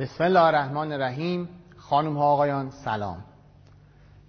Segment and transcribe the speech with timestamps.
[0.00, 1.48] بسم الله الرحمن الرحیم.
[1.76, 3.35] خانم ها آقایان سلام.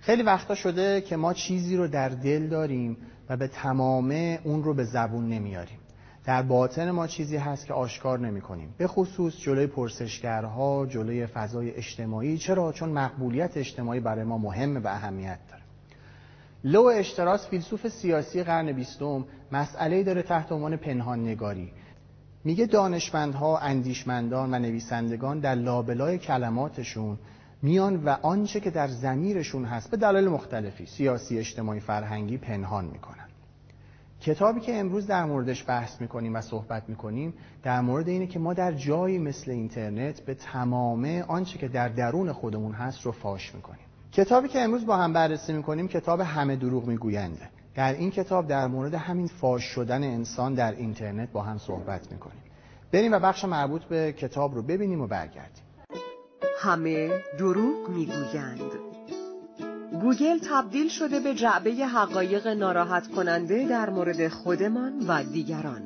[0.08, 2.98] خیلی وقتا شده که ما چیزی رو در دل داریم
[3.30, 5.80] و به تمامه اون رو به زبون نمیاریم.
[6.26, 11.72] در باطن ما چیزی هست که آشکار نمی کنیم به خصوص جلوی پرسشگرها جلوی فضای
[11.72, 12.38] اجتماعی.
[12.38, 15.64] چرا؟ چون مقبولیت اجتماعی برای ما مهمه و اهمیت داره.
[16.64, 21.72] لو اشتراس فیلسوف سیاسی قرن بیستم مسئله داره تحت عنوان پنهان نگاری
[22.44, 27.18] میگه دانشمندها اندیشمندان و نویسندگان در لابلای کلماتشون
[27.62, 33.28] میان و آنچه که در زمیرشون هست به دلایل مختلفی سیاسی اجتماعی فرهنگی پنهان می‌کنن.
[34.22, 37.34] کتابی که امروز در موردش بحث می‌کنیم و صحبت می‌کنیم
[37.64, 42.32] در مورد اینه که ما در جایی مثل اینترنت به تمامه آنچه که در درون
[42.32, 43.86] خودمون هست رو فاش می‌کنیم.
[44.12, 47.50] کتابی که امروز با هم بررسی می‌کنیم کتاب همه دروغ میگوینده.
[47.76, 52.42] در این کتاب در مورد همین فاش شدن انسان در اینترنت با هم صحبت می‌کنیم.
[52.92, 55.64] بریم و بخش مربوط به کتاب رو ببینیم و برگردیم.
[56.68, 58.72] همه دروغ می‌گویند
[60.02, 65.82] گوگل تبدیل شده به جعبه حقایق ناراحت کننده در مورد خودمان و دیگران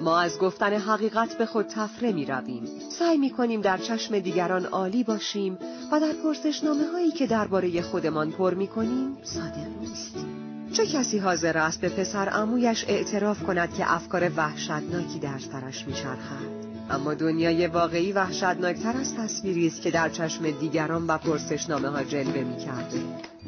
[0.00, 2.64] ما از گفتن حقیقت به خود تفره می رویم.
[2.88, 5.58] سعی می کنیم در چشم دیگران عالی باشیم
[5.92, 10.68] و در پرسشنامه هایی که درباره خودمان پر می کنیم صادق نیستیم.
[10.72, 16.65] چه کسی حاضر است به پسر امویش اعتراف کند که افکار وحشتناکی در سرش میچرخد
[16.90, 22.44] اما دنیای واقعی وحشتناکتر از تصویری است که در چشم دیگران و پرسشنامه ها جلوه
[22.44, 23.00] می‌کرده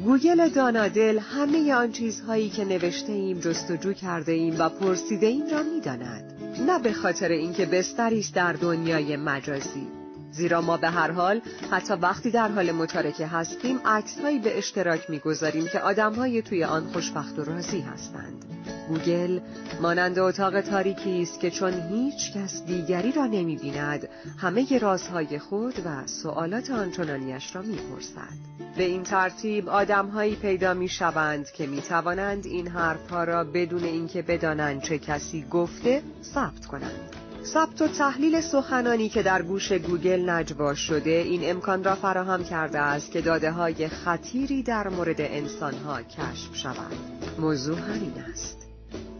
[0.05, 5.49] گوگل دانای کل همه آن چیزهایی که نوشته ایم جستجو کرده ایم و پرسیده ایم
[5.51, 6.33] را می‌داند.
[6.67, 9.87] نه به خاطر اینکه بستری است در دنیای مجازی.
[10.31, 15.09] زیرا ما به هر حال حتی وقتی در حال متارکه هستیم عکس هایی به اشتراک
[15.09, 18.45] می‌گذاریم که آدم های توی آن خوشبخت و راضی هستند.
[18.89, 19.39] گوگل
[19.81, 25.73] مانند اتاق تاریکی است که چون هیچ کس دیگری را نمی بیند همه رازهای خود
[25.85, 28.49] و سوالات آنچنانیش را می‌پرسد.
[28.77, 34.21] به این ترتیب آدمهایی پیدا می شوند که می توانند این حرفها را بدون اینکه
[34.21, 37.15] بدانند چه کسی گفته ثبت کنند.
[37.43, 42.79] ثبت و تحلیل سخنانی که در گوش گوگل نجوا شده این امکان را فراهم کرده
[42.79, 46.93] است که داده های خطیری در مورد انسان ها کشف شود
[47.39, 48.68] موضوع همین است.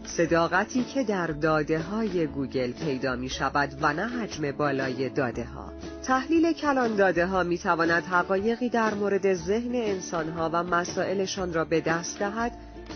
[0.04, 5.72] صداقتی که در داده های گوگل پیدا می شود و نه حجم بالای داده ها
[6.02, 11.64] تحلیل کلان داده ها می تواند حقایقی در مورد ذهن انسان ها و مسائلشان را
[11.64, 12.52] به دست دهد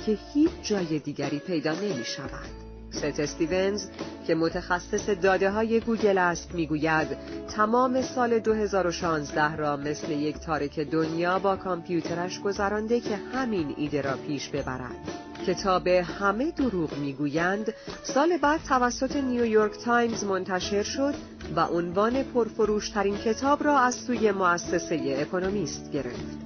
[0.07, 3.87] که هیچ جای دیگری پیدا نمی شود ست استیونز
[4.27, 7.09] که متخصص داده های گوگل است می‌گوید
[7.49, 14.17] تمام سال 2016 را مثل یک تارک دنیا با کامپیوترش گذرانده که همین ایده را
[14.17, 15.25] پیش ببرد.
[15.47, 21.15] کتاب همه دروغ می‌گویند سال بعد توسط نیویورک تایمز منتشر شد
[21.57, 26.39] و عنوان پرفروشترین کتاب را از سوی مؤسسه اکونومیست گرفت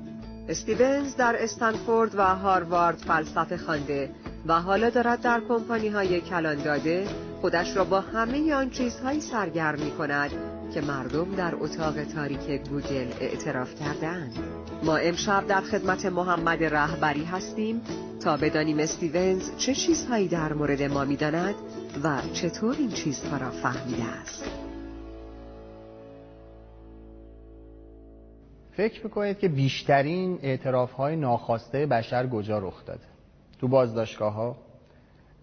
[0.48, 4.10] استیونز در استنفورد و هاروارد فلسفه خوانده
[4.46, 7.08] و حالا دارد در کمپانی های کلان داده
[7.40, 10.30] خودش را با همه آن چیزهایی سرگرم می کند
[10.74, 14.57] که مردم در اتاق تاریک گوگل اعتراف کردند.
[14.82, 17.80] ما امشب در خدمت محمد رهبری هستیم.
[18.20, 21.54] تا بدانیم استیونز چه چیزهایی در مورد ما می‌داند
[22.04, 24.44] و چطور این چیزها را فهمیده است.
[28.72, 33.06] فکر می‌کنید که بیشترین اعتراف های ناخواسته بشر کجا رخ داده؟
[33.60, 34.56] تو بازداشتگاه ها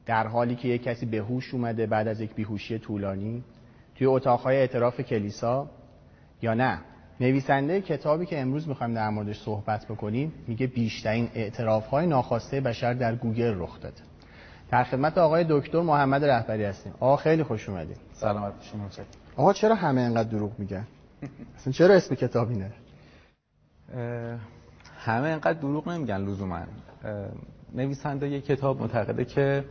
[0.06, 3.44] در حالی که یک کسی به هوش اومده بعد از یک بیهوشی طولانی
[3.96, 5.69] توی اتاقهای اعتراف کلیسا
[6.41, 6.79] یا نه؟
[7.20, 12.94] نویسنده کتابی که امروز می‌خوایم در موردش صحبت بکنیم میگه بیشترین اعتراف های ناخواسته بشر
[12.94, 14.02] در گوگل رخ داده.
[14.72, 16.94] در خدمت آقای دکتر محمد رهبری هستیم.
[17.00, 18.90] آقا خیلی خوش اومدید سلامت شما
[19.35, 20.88] آقا چرا همه انقدر دروغ میگن؟
[21.58, 22.72] اصلا چرا اسم کتاب اینه
[24.97, 26.59] همه انقدر دروغ نمیگن لزوما.
[27.73, 29.66] نویسنده یک کتاب معتقده که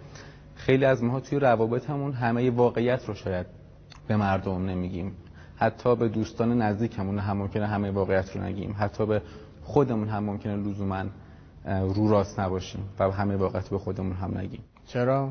[0.54, 3.46] خیلی از ماها توی روابطمون همه واقعیت رو شاید
[4.08, 5.16] به مردم نمیگیم.
[5.56, 9.22] حتی به دوستان نزدیکمون هم ممکنه همه واقعیت رو نگیم حتی به
[9.62, 11.04] خودمون هم ممکنه لزوما
[11.66, 14.60] رو راست نباشیم و همه واقعیت به خودمون هم نگیم.
[14.86, 15.30] چرا؟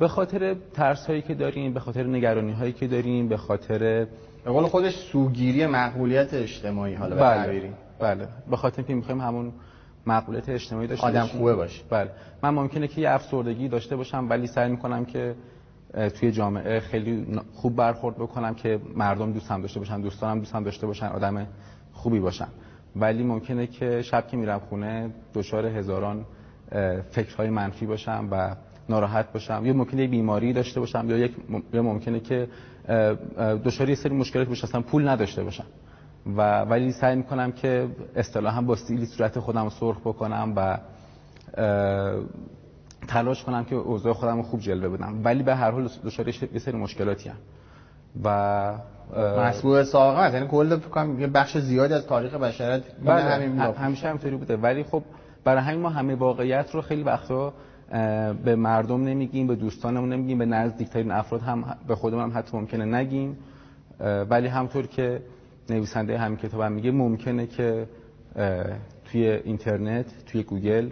[0.00, 3.78] به خاطر ترس هایی که داریم به خاطر نگرانی هایی که داریم به خاطر
[4.44, 8.28] به قول خودش سوگیری مقبولیت اجتماعی حالا بله بله.
[8.50, 9.52] به خاطر اینکه می‌خوایم همون
[10.06, 11.24] مقبولیت اجتماعی داشته آدم.
[11.26, 11.82] خوبه باشه.
[11.90, 12.10] بله.
[12.42, 15.34] من ممکنه که یه افسردگی داشته باشم ولی سعی می‌کنم که
[16.20, 21.06] توی جامعه خیلی خوب برخورد بکنم که مردم دوست داشته باشن دوستانم دوست داشته باشن
[21.06, 21.46] آدم
[21.92, 22.48] خوبی باشن.
[22.96, 26.24] ولی ممکنه که شب که میرم خونه دچار هزاران
[27.10, 28.56] فکرهای منفی باشم و
[28.88, 29.62] ناراحت باشم.
[29.64, 31.32] یا ممکنه یک بیماری داشته باشم یا یک
[31.72, 32.48] یا ممکنه که
[33.64, 35.66] دچار یه سری مشکلات باشم اصلا پول نداشته باشم.
[36.36, 40.78] و ولی سعی می‌کنم که اصطلاحا با استیلی صورت خودم سرخ بکنم و
[43.10, 45.24] تلاش کنم که اوضاع خودم رو خوب جلوه بدم.
[45.24, 47.36] ولی به هر حال دچار یه سری مشکلاتی هم
[48.24, 48.74] و
[49.38, 50.34] مسبوع ساقه هست.
[50.34, 54.56] یعنی کل فکر یه بخش زیادی از تاریخ بشریت بله همین همیشه همینطوری بوده.
[54.56, 55.02] ولی خب
[55.44, 57.52] برای همین ما همه واقعیت رو خیلی وقتا
[58.44, 62.84] به مردم نمیگیم به دوستانمون نمیگیم به نزدیکترین افراد هم به خودمون هم حتی ممکنه
[62.84, 63.38] نگیم.
[64.30, 65.22] ولی همطور که
[65.70, 67.86] نویسنده همین کتاب هم میگه ممکنه که
[69.04, 70.88] توی اینترنت توی گوگل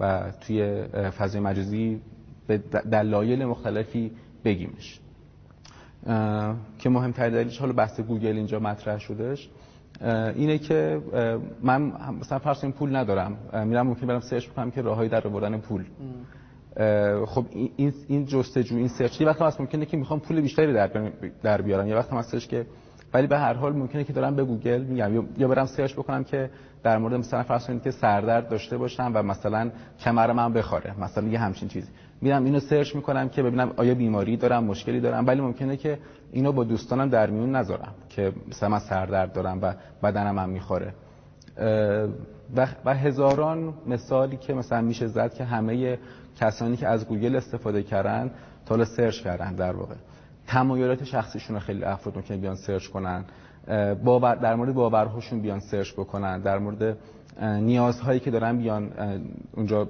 [0.00, 0.84] و توی
[1.18, 2.00] فضای مجازی
[2.46, 2.58] به
[2.92, 4.10] دلایل مختلفی
[4.44, 5.00] بگیمش.
[6.78, 9.48] که مهمتر دلیلش حالا بحث گوگل اینجا مطرح شدش
[10.34, 11.00] اینه که
[11.62, 13.36] من مثلا فرض پول ندارم.
[13.66, 15.84] میرم ممکن برم سرچ بکنم که راههایی در آوردن پول.
[17.26, 21.10] خب این این جستجو این سرچ یه وقت هست ممکنه که می‌خوام پول بیشتری در
[21.42, 21.88] در بیارم.
[21.88, 22.66] یه وقت هستش که
[23.14, 25.26] ولی به هر حال ممکنه که دارم به گوگل میگم.
[25.38, 26.50] یا برم سرچ بکنم که
[26.82, 31.00] در مورد مثلا فرض کنید که سردرد داشته باشم و مثلا کمر من بخاره.
[31.00, 31.88] مثلا یه همچین چیزی.
[32.20, 35.98] میرم اینو سرچ می‌کنم که ببینم آیا بیماری دارم مشکلی دارم ولی ممکنه که
[36.32, 40.94] اینو با دوستانم در میون نذارم که مثلا من سردرد دارم و بدنم هم می‌خاره.
[42.84, 45.98] و هزاران مثالی که مثلا میشه زد که همه
[46.40, 48.30] کسانی که از گوگل استفاده کردن
[48.66, 49.94] تا سرچ کردن در واقع.
[50.46, 53.24] تمایلات شخصیشون رو خیلی افراد ممکنه بیان سرچ کنن.
[54.04, 56.96] باور در مورد باورهاشون بیان سرچ بکنن در مورد
[57.42, 58.90] نیازهایی که دارن بیان
[59.52, 59.88] اونجا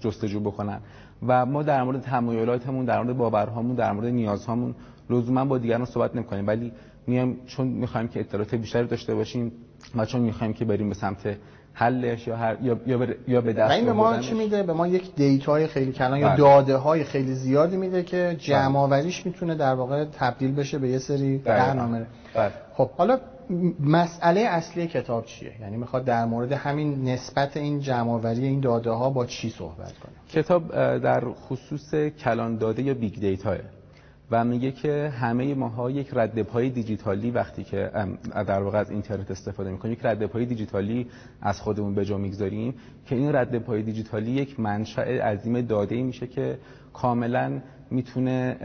[0.00, 0.80] جستجو بکنن.
[1.26, 4.74] و ما در مورد تمایلاتمون در مورد باورهامون در مورد نیازهامون
[5.10, 6.46] لزوما با دیگران صحبت نمی‌کنیم.
[6.46, 6.72] ولی
[7.06, 9.52] میام چون می‌خوایم که اطلاعات بیشتری داشته باشیم
[9.96, 11.36] و چون می‌خوایم که بریم به سمت
[11.78, 14.86] حلش یا هر یا یا, یا به دست این به ما چی میده؟ به ما
[14.86, 19.74] یک دیتای خیلی کلان یا داده های خیلی زیادی میده که جمع آوریش می‌تونه در
[19.74, 22.06] واقع تبدیل بشه به یه سری برنامه
[22.74, 23.18] خب حالا
[23.80, 28.90] مسئله اصلی کتاب چیه؟ یعنی می‌خواد در مورد همین نسبت این جمع آوری این داده
[28.90, 30.68] ها با چی صحبت کنه؟ کتاب
[30.98, 33.56] در خصوص کلان داده یا big data
[34.30, 37.90] و میگه که همه ماها یک رد پای دیجیتالی وقتی که
[38.34, 41.06] در واقع از اینترنت استفاده می‌کنیم یک رد پای دیجیتالی
[41.42, 42.74] از خودمون به جا می‌گذاریم
[43.06, 46.58] که این رد پای دیجیتالی یک منشأ عظیم داده ای میشه که
[46.92, 48.56] کاملا می‌تونه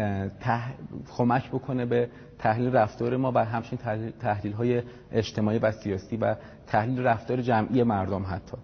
[1.17, 2.09] کمک بکنه به
[2.39, 4.81] تحلیل رفتار ما و همچنین تحلیل, تحلیل های
[5.11, 6.35] اجتماعی و سیاسی و
[6.67, 8.57] تحلیل رفتار جمعی مردم حتی.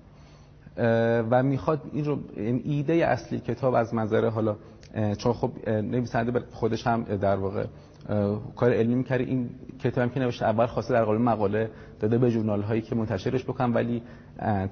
[1.31, 2.19] و می‌خواد این رو
[2.63, 4.55] ایده اصلی کتاب از منظر حالا
[5.17, 7.65] چون خب نویسنده خودش هم در واقع
[8.55, 9.21] کار علمی می‌کرد.
[9.21, 9.49] این
[9.79, 13.44] کتاب هم که نوشته اول خواسته در قالب مقاله داده به ژورنال هایی که منتشرش
[13.44, 14.03] بکنم ولی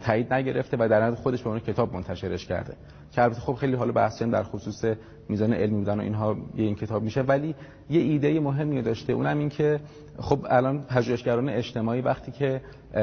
[0.01, 2.73] تایید نگرفته و در نتیجه خودش به اون کتاب منتشرش کرده.
[3.11, 4.85] که البته خب خیلی حالا بحث در خصوص
[5.29, 7.21] میزان علمی بودن و اینها یه این کتاب میشه.
[7.21, 7.55] ولی
[7.89, 9.13] یه ایده مهمی داشته.
[9.13, 9.79] اونم این که
[10.19, 12.61] خب الان پژوهشگران اجتماعی وقتی که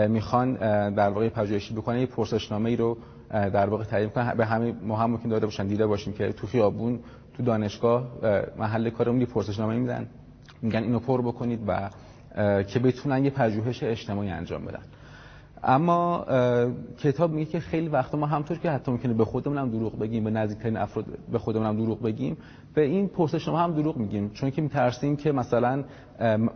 [0.08, 0.54] می‌خوان
[0.94, 2.96] در واقع پژوهشی بکنن یه پرسشنامه ای رو
[3.32, 6.46] در واقع تعریف کنن به همه ما هم ممکن داده باشن دیده باشیم که تو
[6.46, 6.99] خیابون
[7.37, 8.09] تو دانشگاه
[8.59, 10.06] محل کارمون یه پرسشنامه میدن.
[10.62, 11.90] میگن اینو پر بکنید و
[12.62, 14.83] که بتونن یه پژوهش اجتماعی انجام بدن.
[15.64, 16.26] اما
[16.99, 20.25] کتاب میگه که خیلی وقتا ما همونطور که حتی ممکنه به خودمون هم دروغ بگیم
[20.25, 22.37] به نزدیکترین افراد به خودمون هم دروغ بگیم
[22.75, 24.30] به این پرسشنامه هم دروغ میگیم.
[24.30, 25.85] چون که میترسیم که مثلا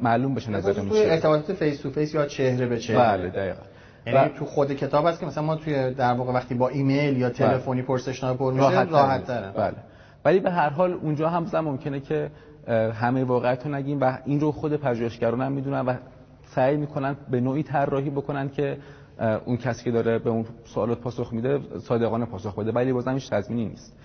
[0.03, 1.13] معلوم بشه نظرمون چیه.
[1.13, 2.99] ارتباطات face to face یا چهره به چهره.
[2.99, 3.63] بله دقیقاً.
[4.07, 7.31] یعنی تو خود کتاب هست که مثلا ما توی در واقع وقتی با ایمیل یا
[7.31, 9.53] تلفنی پرسشنامه پر میشه راحت تره.
[9.53, 9.75] بله.
[10.25, 12.31] ولی به هر حال اونجا هم ممکنه که
[12.95, 15.95] همه واقعیت رو نگیم و این رو خود پژوهشگران هم می‌دونن و
[16.45, 18.79] سعی می‌کنن به نوعی طراحی بکنن که
[19.45, 22.73] اون کسی که داره به اون سوالات پاسخ میده صادقانه پاسخ بده.
[22.73, 23.97] ولی بازم هیچ تضمینی نیست.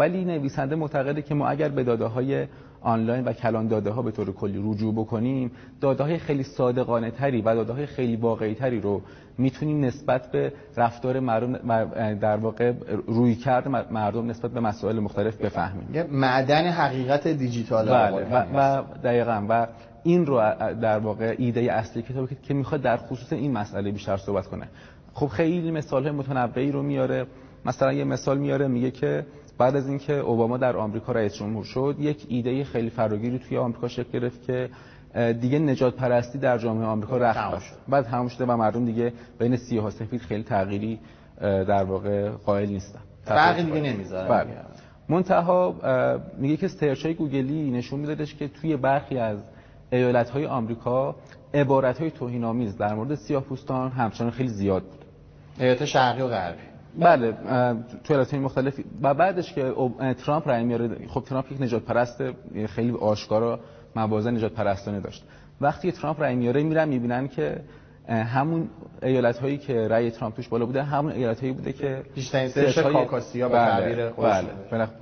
[0.00, 2.46] ولی نویسنده معتقده که ما اگر به داده های
[2.82, 7.42] آنلاین و کلان داده ها به طور کلی رجوع بکنیم داده های خیلی صادقانه تری
[7.42, 9.02] و داده های خیلی واقعی تری رو
[9.38, 11.52] می‌تونیم نسبت به رفتار مردم
[12.14, 12.72] در واقع
[13.06, 15.88] روی کرد مردم نسبت به مسائل مختلف بفهمیم.
[15.94, 19.66] یه معدن حقیقت دیجیتال بله و, و دقیقا و
[20.02, 20.42] این رو
[20.82, 24.68] در واقع ایده اصلی کتاب که می‌خواد در خصوص این مسئله بیشتر صحبت کنه.
[25.14, 27.26] خب خیلی مثال های متنوعی رو میاره.
[27.64, 29.26] مثلا یه مثال میاره میگه که
[29.60, 33.88] بعد از اینکه اوباما در آمریکا رئیس جمهور شد یک ایده خیلی فراگیری توی آمریکا
[33.88, 34.70] شکل گرفت که
[35.32, 39.86] دیگه نجات پرستی در جامعه آمریکا رخت بعد همون شده و مردم دیگه بین سیاه
[39.86, 40.98] و سفید خیلی تغییری
[41.40, 44.28] در واقع قائل نیستم فرقی دیگه نمی‌ذاره.
[44.28, 44.56] بله.
[45.08, 45.74] منتها
[46.38, 49.38] میگه که سرچ های گوگلی نشون میدادش که توی برخی از
[49.90, 51.16] ایالت های آمریکا
[51.54, 55.04] عبارت های توهین آمیز در مورد سیاه‌پوستان همچنان خیلی زیاد بود.
[55.58, 56.69] ایالت شرقی و غربی.
[56.98, 57.32] بله
[58.04, 59.74] تو ایالت مختلفی و بعدش که
[60.26, 62.22] ترامپ رای میاره خب ترامپ یک نژادپرست
[62.66, 63.60] خیلی آشکارا
[63.96, 65.24] مواضع نژادپرستانه داشت.
[65.60, 67.60] وقتی ترامپ رای میاره میرن می‌بینن که
[68.08, 68.68] همون
[69.02, 72.78] ایالت هایی که رای ترامپ توش بالا بوده همون ایالت هایی بوده که بیشترین سرچ
[72.78, 74.48] کاکاسیاه به تعبیر بله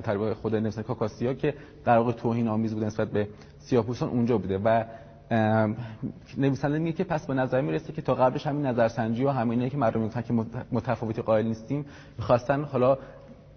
[0.06, 1.54] بله خود نویسنده کاکاسیا که
[1.84, 3.28] در واقع توهین آمیز بوده نسبت به
[3.58, 4.58] سیاه‌پوستان اونجا بوده.
[4.64, 4.84] و
[6.36, 9.76] نویسنده میگه که پس به نظر می‌رسه که تا قبلش همین نظرسنجی و همینه که
[9.76, 10.34] مردم می‌گفتن که
[10.72, 11.86] متفاوتی قائل نیستیم
[12.18, 12.98] می‌خواستن حالا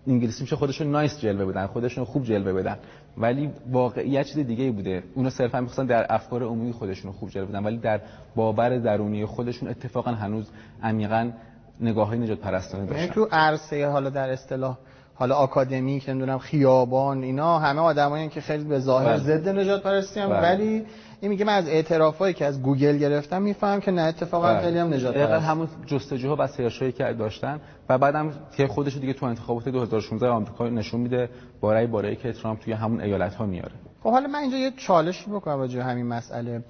[0.08, 2.78] انگلیسی میشه خودشون نایس جلوه بدن خودشون خوب جلوه بدن
[3.18, 7.64] ولی واقعیت چیز دیگه بوده اونا صرفا می‌خواستن در افکار عمومی خودشون خوب جلوه بدن
[7.64, 8.02] ولی در
[8.36, 10.50] باور درونی خودشون اتفاقا هنوز
[10.84, 11.32] عمیقا
[11.80, 14.78] نگاه های نژادپرستانه یعنی داشتن تو عرصه حالا در اصطلاح
[15.16, 19.18] حالا آکادمیک نمی‌دونم خیابان اینا همه آدمایی که خیلی به ظاهر بله.
[19.18, 20.42] ضد نژادپرستی هم بله.
[20.42, 20.86] ولی
[21.22, 24.62] این میگه من از اعترافایی که از گوگل گرفتم میفهم که نه اتفاقا بله.
[24.62, 25.46] خیلی هم نژادپرست.
[25.46, 27.60] همون جستجوها و سرچ‌هایی که داشتن
[27.90, 31.30] و بعدم که خودش دیگه تو انتخابات 2016 آمریکا نشون میده
[31.62, 33.72] با رای با رایی که ترامپ توی همون ایالت ها میاره.
[34.04, 36.64] خب حالا من اینجا یه چالش بکنم راجع همین مسئله.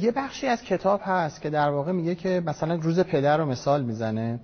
[0.00, 3.84] یه بخشی از کتاب هست که در واقع میگه که مثلا روز پدر رو مثال
[3.84, 4.40] می‌زنه.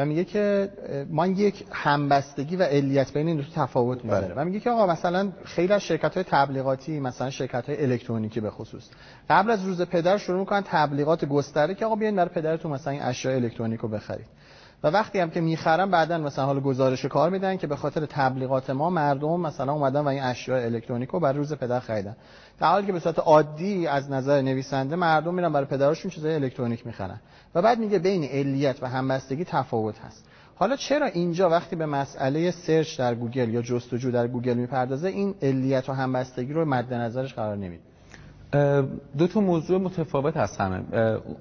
[0.00, 0.68] و میگه که
[1.10, 4.42] ما یک همبستگی و علیت بین این دو تفاوت می‌ذاره بله.
[4.42, 8.50] و میگه که آقا مثلا خیلی از شرکت های تبلیغاتی مثلا شرکت های الکترونیکی به
[8.50, 8.88] خصوص
[9.30, 13.02] قبل از روز پدر شروع می‌کنن تبلیغات گستره که آقا بیاین برای پدرتون مثلا این
[13.02, 14.26] اشیاء الکترونیک رو بخرید
[14.82, 18.70] و وقتی هم که می‌خرن بعدا مثلا حالا گزارش کار میدن که به خاطر تبلیغات
[18.70, 22.16] ما مردم مثلا اومدن و این اشیاء الکترونیک رو برای روز پدر خریدن.
[22.58, 26.86] در حالی که به صورت عادی از نظر نویسنده مردم میرن برای پدرشون چیزای الکترونیک
[26.86, 27.20] می‌خرن
[27.54, 30.26] و بعد میگه بین علیت و همبستگی تفاوت هست.
[30.54, 35.34] حالا چرا اینجا وقتی به مسئله سرچ در گوگل یا جستجو در گوگل می‌پردازه این
[35.42, 37.89] علیت و همبستگی رو مد نظرش قرار نمیده؟
[39.18, 40.82] دو تا موضوع متفاوت هست همه.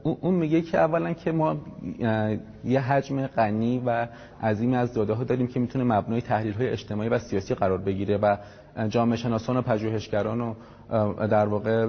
[0.04, 1.58] اون- میگه که اولا که ما
[2.64, 4.08] یه حجم غنی و
[4.44, 8.18] عظیمی از داده ها داریم که می‌تونه مبنای تحلیل های اجتماعی و سیاسی قرار بگیره
[8.18, 8.38] و
[8.90, 10.54] جامعه شناسان و پژوهشگران و
[11.28, 11.88] در واقع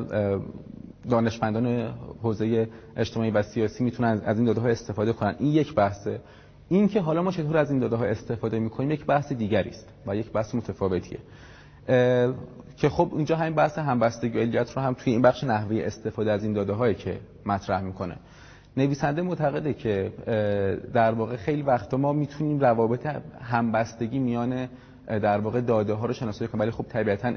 [1.11, 5.35] دانشمندان حوزه اجتماعی و سیاسی می‌تونن از- این داده ها استفاده کنن.
[5.39, 6.21] این یک بحثه.
[6.69, 9.89] این که حالا ما چطور از این داده ها استفاده می‌کنیم یک بحث دیگری است
[10.07, 11.19] و یک بحث متفاوتیه.
[12.81, 16.33] که خب اینجا همین بحث همبستگی و علیت رو هم توی این بخش نحوه استفاده
[16.33, 18.17] از این داده هایی که مطرح می‌کنه.
[18.77, 20.13] نویسنده معتقده که
[20.95, 23.07] در واقع خیلی وقتا ما می‌تونیم روابط
[23.43, 24.69] همبستگی میان
[25.19, 27.33] در واقع داده ها رو شناسایی کنیم ولی خب طبیعتا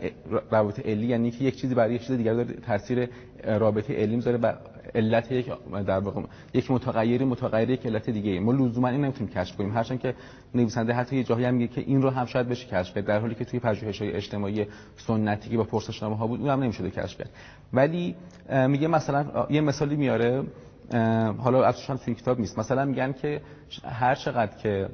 [0.52, 3.10] روابط علی یعنی که یک چیزی برای یک چیز دیگر داره تاثیر
[3.46, 4.54] رابطه علی می‌ذاره و
[4.96, 5.52] علت یک
[5.88, 6.22] در واقع
[6.54, 9.74] یک متغیری متغیر یک علت دیگه ما لزوما این نمی‌تونیم کشف کنیم.
[9.74, 10.16] هرچند که
[10.56, 13.06] نویسنده حتی یه جایی هم میگه که این رو هم شاید بشه کشف کرد.
[13.06, 16.90] در حالی که توی پژوهش‌های اجتماعی سنتی که با پرسشنامه ها بود اون هم نمی‌شده
[16.90, 17.30] کشف کرد.
[17.74, 18.16] ولی
[18.68, 20.44] میگه مثلا یه مثالی میاره.
[21.38, 22.60] حالا هم توی کتاب نیست.
[22.60, 23.42] مثلا میگن که
[23.86, 24.90] هر چقدر که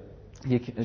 [0.48, 0.76] یک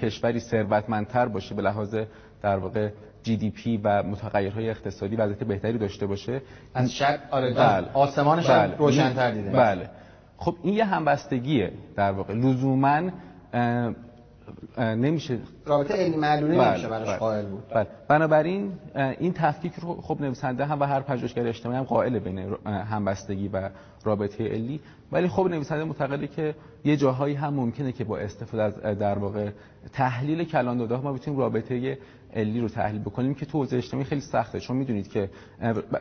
[0.00, 1.96] کشوری ثروتمندتر باشه به لحاظ
[2.42, 2.90] در واقع
[3.22, 6.42] جی دی پی و متغیرهای اقتصادی وضعیت بهتری داشته باشه.
[6.74, 7.86] از شب آره بله.
[7.94, 8.76] آسمانش بله.
[8.76, 9.50] روشن‌تر دیده.
[9.50, 9.90] بله.
[10.36, 12.34] خب این یه همبستگیه در واقع.
[12.34, 13.10] لزوما
[14.78, 17.18] نمیشه رابطه علمی معلولی بله، نمیشه براش بله.
[17.18, 17.86] قائل بود بله.
[18.08, 18.72] بنابراین
[19.18, 23.70] این تفکیک رو خب نویسنده هم و هر پژوهشگر اجتماعی هم قائل بین همبستگی و
[24.04, 24.80] رابطه علی
[25.12, 29.50] ولی خب نویسنده معتقده که یه جاهایی هم ممکنه که با استفاده از در واقع
[29.92, 31.98] تحلیل کلان داده ما بتونیم رابطه
[32.34, 35.30] علی رو تحلیل بکنیم که تو حوزه اجتماعی خیلی سخته چون می‌دونید که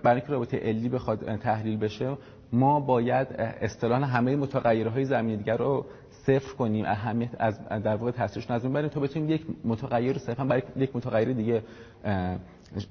[0.04, 2.18] برای اینکه رابطه علی بخواد تحلیل بشه
[2.54, 5.86] ما باید اصطلاحا همه متغیرهای زمینی دیگر رو
[6.26, 10.44] صفر کنیم اهمیت از در واقع تاثیرشون از اون بریم تا بتونیم یک متغیر صرفا
[10.44, 11.64] برای یک متغیر دیگه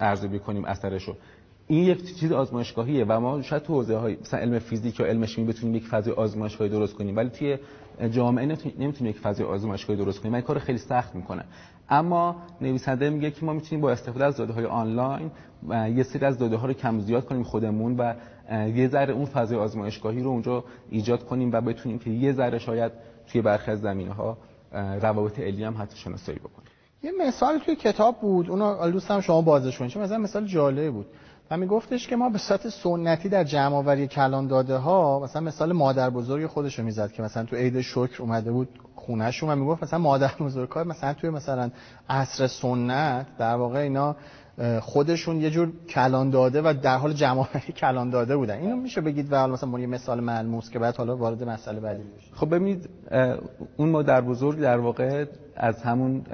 [0.00, 1.16] ارزیابی کنیم اثرش رو
[1.66, 5.46] این یک چیز آزمایشگاهیه و ما شاید تو حوزه های علم فیزیک یا علم شیمی
[5.46, 7.58] بتونیم یک فضای آزمایشگاهی درست کنیم ولی توی
[8.10, 8.46] جامعه
[8.78, 10.34] نمی‌تونیم یک فضای آزمایشگاهی درست کنیم.
[10.34, 11.44] این کار خیلی سخت می‌کنه.
[11.88, 15.30] اما نویسنده میگه که ما می‌تونیم با استفاده از داده های آنلاین
[15.96, 18.14] یه سری از داده ها رو کم زیاد کنیم خودمون و
[18.52, 22.92] یه ذره اون فضای آزمایشگاهی رو اونجا ایجاد کنیم و بتونیم که یه ذره شاید
[23.26, 24.14] توی برخی از زمینه
[25.00, 26.68] روابط علی هم حتی شناسایی بکنیم.
[27.02, 29.98] یه مثال توی کتاب بود اونو دوستم شما بازش کنید.
[29.98, 31.06] مثلا مثال جالب بود.
[31.50, 35.72] و میگفتش که ما به صورت سنتی در جمع آوری کلان داده ها مثلا مثال
[35.72, 39.82] مادر بزرگ خودش رو می‌زد که مثلا تو عید شکر اومده بود خونهشون و می‌گفت
[39.82, 41.70] مثلا مادر بزرگ‌ها مثلا توی مثلا
[42.08, 44.16] عصر سنت در واقع اینا
[44.80, 48.58] خودشون یه جور کلان داده و در حال جمعآوری کلان داده بودن.
[48.58, 52.32] اینو میشه بگید و مثلا یه مثال ملموس که بعد حالا وارد مسئله بعدی بشیم
[52.34, 52.88] خب ببینید
[53.76, 55.24] اون مادر بزرگ در واقع
[55.56, 56.24] از همون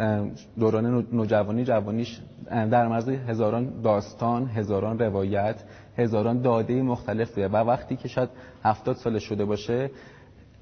[0.59, 2.21] دوران نوجوانی جوانیش
[2.51, 5.57] در مرز هزاران داستان هزاران روایت
[5.97, 8.29] هزاران داده مختلف بوده و وقتی که شاید
[8.65, 9.91] هفتاد سال شده باشه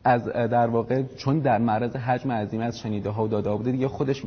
[0.05, 3.71] از در واقع چون در معرض حجم عظیم از شنیده ها و داده ها بوده
[3.71, 4.23] دیگه خودش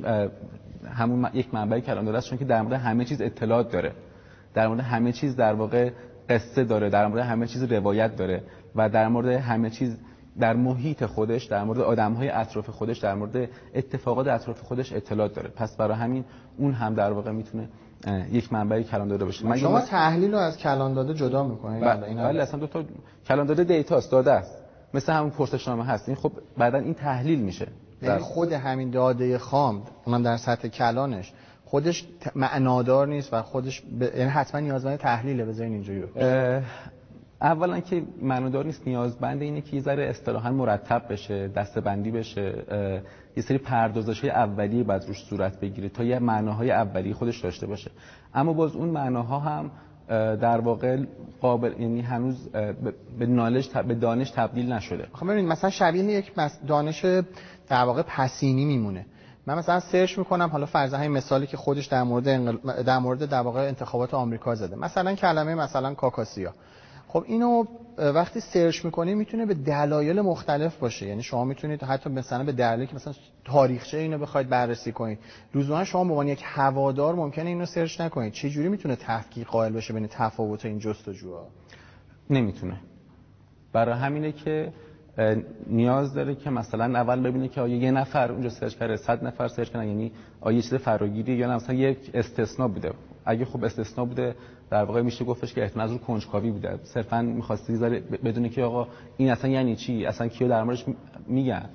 [0.85, 3.91] همون یک منبع کلام داره است چون که در مورد همه چیز اطلاعات داره.
[4.53, 5.89] در مورد همه چیز در واقع
[6.29, 8.43] قصه داره در مورد همه چیز روایت داره
[8.75, 9.97] و در مورد همه چیز
[10.39, 15.35] در محیط خودش در مورد آدم های اطراف خودش در مورد اتفاقات اطراف خودش اطلاعات
[15.35, 15.49] داره.
[15.49, 16.25] پس برای همین
[16.57, 17.69] اون هم در واقع می‌تونه
[18.31, 19.57] یک منبع کلان داده باشه.
[19.57, 22.41] شما تحلیل رو از کلان داده جدا می‌کنید؟ بله.
[22.41, 22.83] اصلا دو تا
[23.27, 24.57] کلان داده دیتاست داده است.
[24.93, 26.09] مثل همون پرسشنامه هست.
[26.09, 27.67] این خب بعدا این تحلیل میشه.
[28.01, 31.33] یعنی خود همین داده خام اونم در سطح کلانش
[31.65, 34.01] خودش معنادار نیست و خودش ب...
[34.01, 36.03] یعنی حتما نیازمند تحلیله بذارین اینجوری
[37.41, 42.63] اولا که معنادار نیست نیازمند اینه که یه ذره اصطلاحا مرتب بشه دستبندی بشه
[43.37, 47.67] یه سری پردازش های اولیه بعد روش صورت بگیره تا یه معناهای اولیه خودش داشته
[47.67, 47.91] باشه.
[48.33, 49.71] اما باز اون معناها هم
[50.35, 50.97] در واقع
[51.41, 52.49] قابل یعنی هنوز
[53.19, 55.07] به نالج به دانش تبدیل نشده.
[55.13, 56.31] خب ببینید مثلا شبیه یک
[56.67, 57.05] دانش
[57.69, 59.05] در واقع پسینی میمونه.
[59.45, 62.83] من مثلا سرچ می‌کنم حالا فرض همین مثالی که خودش در مورد انقل...
[62.83, 64.75] در مورد در واقع انتخابات آمریکا زده.
[64.75, 66.53] مثلا کلمه مثلا کاکاسیا.
[67.07, 67.63] خب اینو
[67.97, 71.05] وقتی سرچ می‌کنی می‌تونه به دلایل مختلف باشه.
[71.07, 73.13] یعنی شما می‌تونید حتی مثلا به دلایلی که مثلا
[73.45, 75.19] تاریخچه اینو بخواید بررسی کنید.
[75.55, 78.33] لزوما شما به عنوان یک هوادار ممکنه اینو سرچ نکنید.
[78.33, 81.47] چه جوری می‌تونه تفکیک قائل بشه بین تفاوت این جستجوها؟
[82.29, 82.79] نمی‌تونه.
[83.73, 84.73] برای همینه که
[85.67, 89.47] نیاز داره که مثلا اول ببینه که آیا یه نفر اونجا سرچ کرده 100 نفر
[89.47, 90.11] سرچ کردن یعنی
[90.41, 92.91] آیا یه چیز فراگیری یا مثلا یک استثناء بوده.
[93.25, 94.35] اگه خب استثناء بوده
[94.69, 96.79] در واقع میشه گفتش که احتمال از کنجکاوی بوده.
[96.83, 100.85] صرفا می‌خواسته یه ذره بدونه که آقا این اصلا یعنی چی؟ اصلا کیو در موردش
[101.27, 101.69] میگن؟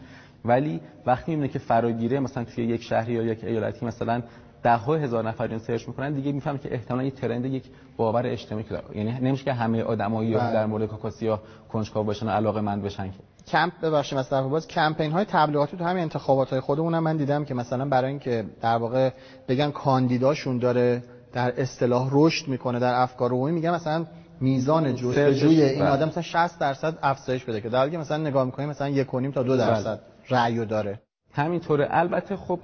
[0.45, 4.23] ولی وقتی می‌بینه که فراگیره مثلا توی یک شهری یا یک ایالتی مثلا
[4.63, 7.65] ده ها هزار نفر این search می‌کنن دیگه می‌فهمن که احتمالاً یه trend یک
[7.97, 10.53] باور اجتماعی که یعنی نمیشه که همه آدمایی بله.
[10.53, 13.11] در مورد کاکاسیاه کنجکاو باشن و علاقه مند بشن
[13.47, 17.55] کمپ ببخشید مثلا باز کمپین های تبلیغاتی تو همین انتخابات های خودمون من دیدم که
[17.55, 19.11] مثلا برای اینکه در واقع
[19.49, 21.03] بگن کاندیداشون داره
[21.33, 24.07] در اصطلاح رشد می‌کنه در افکار عمومی میگن مثلا
[24.41, 25.91] میزان جستجوی این بله.
[25.91, 29.35] آدم مثلا 60 درصد افزایش بده که در حالی که مثلا نگاه می‌کنیم مثلا 1.5
[29.35, 29.57] تا 2 بله.
[29.57, 31.01] درصد رأی داره
[31.33, 32.61] همینطوره البته خب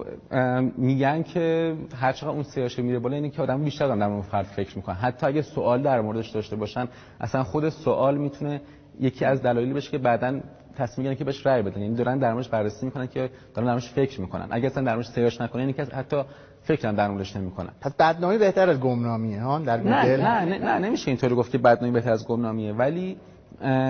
[0.76, 4.46] میگن که هر چقدر اون سیاشه میره بالا اینه که آدم بیشتر در مورد فرد
[4.46, 6.88] فکر می‌کنه حتی اگه سوال در موردش داشته باشن
[7.20, 8.60] اصلا خود سوال می‌تونه
[9.00, 10.40] یکی از دلایلی بشه که بعدا
[10.78, 11.80] تصمیم می‌گیرن که بهش رأی بدن.
[11.80, 14.46] یعنی دارن در موردش بررسی می‌کنن که دارن در موردش فکر می‌کنن.
[14.50, 16.22] اگه اصلا در موردش سرچ نکنن یعنی که حتی
[16.62, 17.70] فکرم در موردش نمی‌کنن.
[17.80, 21.50] پس بدنامی بهتر از گمنامیه ها؟ در گوگل؟ نه نه نه, نه نمیشه اینطوری گفت
[21.50, 22.72] که بدنامی بهتر از گمنامیه.
[22.72, 23.16] ولی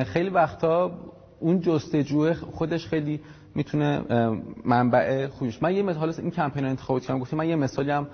[0.06, 0.90] خیلی وقتا
[1.40, 3.20] اون جستجو خودش خیلی
[3.54, 4.02] می‌تونه
[4.64, 8.06] منبع خوبش من یه مثال این کمپین انتخاباتی هم گفتم من یه مثالی هم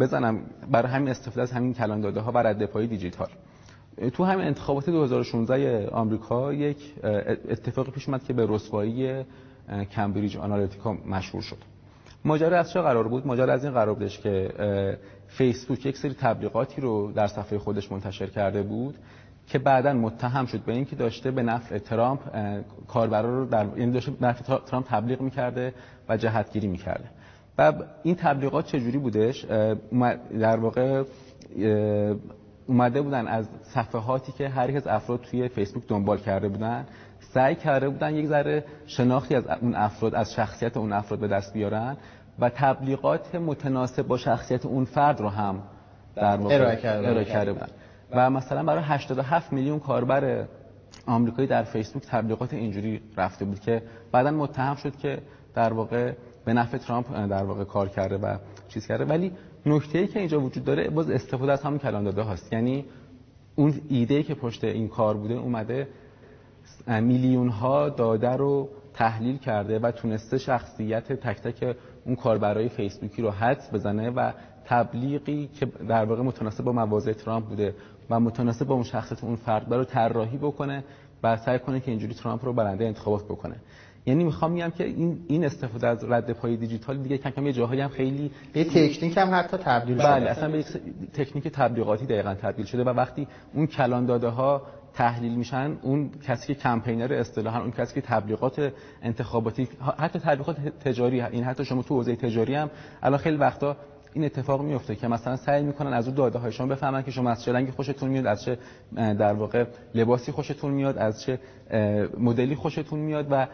[0.00, 0.40] بزنم
[0.70, 3.28] برای همین استفاده از همین کلان داده ها و رد پای دیجیتال.
[4.12, 6.94] تو همین انتخابات 2016 آمریکا یک
[7.48, 9.24] اتفاقی پیش اومد که به رسوایی
[9.90, 11.56] کمبریج آنالیتیکا مشهور شد.
[12.24, 14.50] ماجرا از چه قرار بود؟ ماجرا از این قرار بودش که
[15.28, 18.94] فیسبوک یک سری تبلیغاتی رو در صفحه خودش منتشر کرده بود
[19.46, 22.20] که بعدا متهم شد به اینکه داشته به نفع ترامپ
[22.88, 25.74] کاربرا رو در یعنی داشته به نفع ترامپ تبلیغ می‌کرده
[26.08, 27.04] و جهتگیری می‌کرده.
[27.58, 29.44] و این تبلیغات چجوری بودش؟
[30.40, 31.02] در واقع
[32.66, 36.86] اومده بودن از صفحاتی که هر یک از افراد توی فیسبوک دنبال کرده بودن
[37.20, 41.52] سعی کرده بودن یک ذره شناختی از اون افراد از شخصیت اون افراد به دست
[41.52, 41.96] بیارن
[42.38, 45.62] و تبلیغات متناسب با شخصیت اون فرد رو هم
[46.16, 47.68] در واقع ارائه کرده بودن.
[48.10, 50.44] و مثلا برای 87 میلیون کاربر
[51.06, 55.18] آمریکایی در فیسبوک تبلیغات اینجوری رفته بود که بعدا متهم شد که
[55.54, 56.12] در واقع
[56.44, 58.36] به نفع ترامپ در واقع کار کرده و
[58.68, 59.04] چیز کرده.
[59.04, 59.32] ولی
[59.66, 62.52] نکته که اینجا وجود داره باز استفاده از همون کلان داده هاست.
[62.52, 62.84] یعنی
[63.54, 65.88] اون ایده که پشت این کار بوده اومده
[66.86, 73.30] میلیون ها داده رو تحلیل کرده و تونسته شخصیت تک تک اون کاربرای فیسبوکی رو
[73.30, 74.32] حدس بزنه و
[74.64, 77.74] تبلیغی که در واقع متناسب با مواضع ترامپ بوده
[78.10, 80.84] و متناسب با اون شخصیت اون فرد رو طراحی بکنه
[81.22, 83.56] و سعی کنه که اینجوری ترامپ رو برنده انتخابات بکنه.
[84.06, 87.52] یعنی می‌خوام میگم که این این استفاده از رد پای دیجیتال دیگه کم کم یه
[87.52, 90.06] جاهایی هم خیلی به تکنیک هم حتی تبدیل شده.
[90.06, 90.64] بله اصلا به
[91.14, 94.62] تکنیک تبلیغاتی دقیقا تبدیل شده و وقتی اون کلان داده ها
[94.94, 101.20] تحلیل میشن اون کسی که کمپینر اصطلاحا اون کسی که تبلیغات انتخاباتی حتی تبلیغات تجاری
[101.20, 102.70] این حتی شما تو حوزه تجاری هم
[103.02, 103.76] الان خیلی وقتا
[104.14, 107.30] این اتفاق میفته که مثلا سعی می‌کنن از اون داده های شما بفهمن که شما
[107.30, 108.58] از چه رنگی خوشتون میاد از چه
[108.96, 109.64] در واقع
[109.94, 111.38] لباسی خوشتون میاد از چه
[112.18, 113.46] مدلی خوشتون میاد و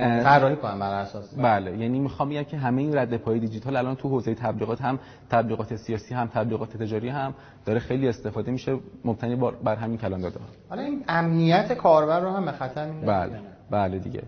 [0.00, 1.34] طراحی کنم بر اساس.
[1.34, 4.98] بله یعنی می‌خوام بگم که همه این رد پای دیجیتال الان تو حوزه تبلیغات هم
[5.30, 7.34] تبلیغات سیاسی هم تبلیغات تجاری هم
[7.66, 10.40] داره خیلی استفاده میشه مبتنی بر همین کلان داده.
[10.68, 14.22] حالا این امنیت کاربر رو هم به خطر میندازه بله بله دیگه.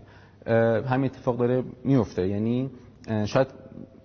[0.86, 2.70] همین اتفاق داره میفته یعنی
[3.24, 3.46] شاید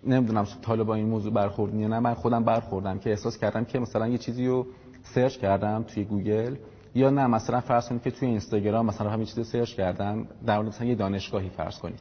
[0.07, 3.79] نمی‌دونم تا با این موضوع برخوردین یا نه من خودم برخوردم که احساس کردم که
[3.79, 4.65] مثلا یه چیزی رو
[5.03, 6.55] search کردم توی گوگل
[6.95, 10.67] یا نه مثلا فرض کنید که توی اینستاگرام مثلا همین چیزی search کردم در مورد
[10.67, 11.99] مثلا یه دانشگاهی فرض کنید.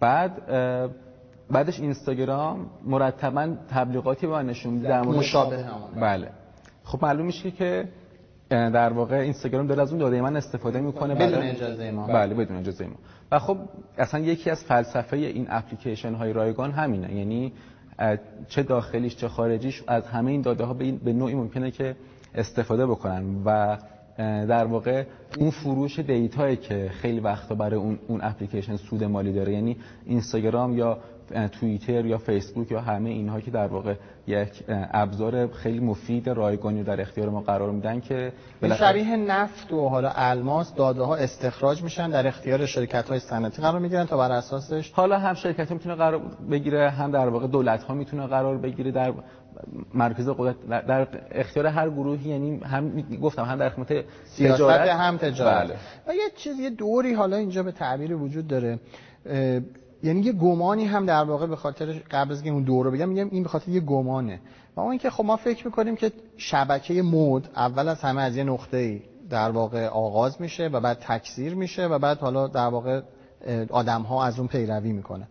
[0.00, 0.46] بعد
[1.50, 5.64] بعدش اینستاگرام مرتبا تبلیغاتی به من نشون میده در مورد مشابه
[6.00, 6.30] بله.
[6.84, 7.88] خب معلوم میشه که
[8.50, 12.06] در واقع اینستاگرام داره از اون داده من استفاده می‌کنه بدون اجازه ما.
[12.06, 12.96] بله بدون اجازه ما.
[13.32, 13.56] و خب
[13.98, 17.14] اصلا یکی از فلسفه این اپلیکیشن های رایگان همینه.
[17.14, 17.52] یعنی
[18.48, 21.96] چه داخلیش چه خارجیش از همه این داده ها به نوعی ممکنه که
[22.34, 23.42] استفاده بکنن.
[23.44, 23.78] و
[24.48, 25.04] در واقع
[25.38, 30.98] اون فروش دیتایی که خیلی وقتا برای اون اپلیکیشن سود مالی داره یعنی اینستاگرام یا
[31.52, 33.94] توییتر یا فیسبوک یا همه اینها که در واقع
[34.26, 38.32] یک ابزار خیلی مفید رایگانی در اختیار ما قرار میدن که
[38.78, 43.78] شبیه نفت و حالا الماس داده ها استخراج میشن در اختیار شرکت های صنعتی قرار
[43.78, 47.82] می‌گیرن تا بر اساسش حالا هم شرکت ها می‌تونه قرار بگیره هم در واقع دولت
[47.82, 49.12] ها می‌تونه قرار بگیره در
[49.94, 55.66] مرکز قدرت در اختیار هر گروهی یعنی هم گفتم هم در خدمت سیاست هم تجارت.
[55.66, 55.76] بله.
[56.08, 58.78] و یه چیز یه دوری حالا اینجا به تعبیر وجود داره.
[60.02, 63.28] یعنی یه گمانی هم در واقع به خاطر قبل از اون دور رو بگم میگم
[63.30, 64.40] این به خاطر یه گمانه.
[64.76, 68.44] و اون اینکه خب ما فکر می‌کنیم که شبکه مود اول از همه از یه
[68.44, 73.00] نقطه ای در واقع آغاز میشه و بعد تکثیر میشه و بعد حالا در واقع
[73.70, 75.28] آدم ها از اون پیروی می‌کنه.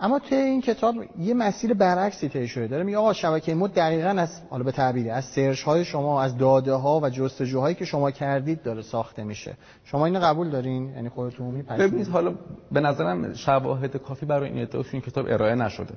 [0.00, 2.66] اما طی این کتاب یه مسیر برعکسی طی شده.
[2.66, 6.36] داره میگه آقا شبکه مود دقیقاً از حالا به تعبیری از سرچ های شما از
[6.36, 9.56] داده ها و جستجوهایی که شما کردید داره ساخته میشه.
[9.84, 12.34] شما اینو قبول دارین؟ یعنی خودتون میپذیرید؟ ببینید حالا
[12.72, 15.94] به نظرم شواهد کافی برای این ادعا این کتاب ارائه نشده.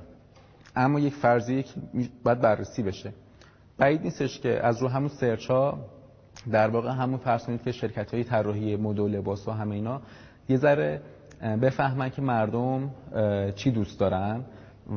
[0.75, 1.65] اما یک فرضیه
[2.23, 3.13] باید بررسی بشه.
[3.77, 5.79] بعید نیستش که از رو همون سرچ ها
[6.51, 10.01] در واقع همون فرض که شرکت های طراحی مد و لباس و همه اینا
[10.49, 11.01] یه ذره
[11.61, 12.89] بفهمن که مردم
[13.55, 14.41] چی دوست دارن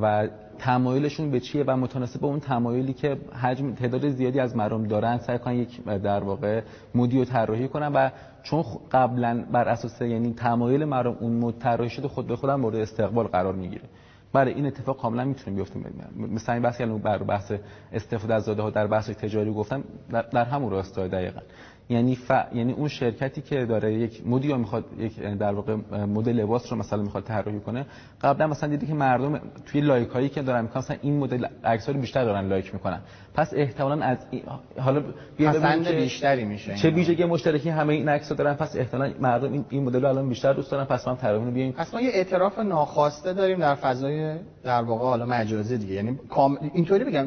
[0.02, 0.28] و
[0.58, 5.18] تمایلشون به چیه و متناسب با اون تمایلی که حجم تعداد زیادی از مردم دارن
[5.18, 6.62] سعی کنن یک در واقع
[6.94, 8.10] مدی رو طراحی کنن و
[8.42, 12.76] چون قبلا بر اساس یعنی تمایل مردم اون مد طراحی شده خود به خودم مورد
[12.76, 13.84] استقبال قرار می‌گیره.
[14.32, 15.80] بله این اتفاق کاملا می‌تونه بیفته
[16.16, 17.52] مثلا این بحث بر بحث
[17.92, 19.84] استفاده از داده ها در بحث تجاری گفتم
[20.32, 21.40] در همون راستا دقیقاً.
[21.88, 22.30] یعنی ف...
[22.54, 25.74] یعنی اون شرکتی که داره یک مدی رو می‌خواد یک در واقع
[26.06, 27.86] مدل لباس رو مثلا می‌خواد طراحی کنه
[28.22, 31.88] قبلا مثلا دیدی که مردم توی like هایی که دارن می‌کنن مثلا این مدل عکس
[31.88, 33.00] رو بیشتر دارن like می‌کنن.
[33.34, 34.42] پس احتمالاً از این...
[34.78, 35.02] حالا
[35.38, 38.54] پسند بیشتری میشه چه ویژگی مشترکی همه این عکس دارن.
[38.54, 40.84] پس احتمالاً مردم این, این مدل رو الان بیشتر دوست دارن.
[40.84, 41.72] پس ما طراحی بیایم.
[41.72, 45.94] پس ما یه اعتراف ناخواسته داریم در فضای در واقع حالا مجازی دیگه.
[45.94, 46.58] یعنی کام...
[46.74, 47.26] اینطوری بگم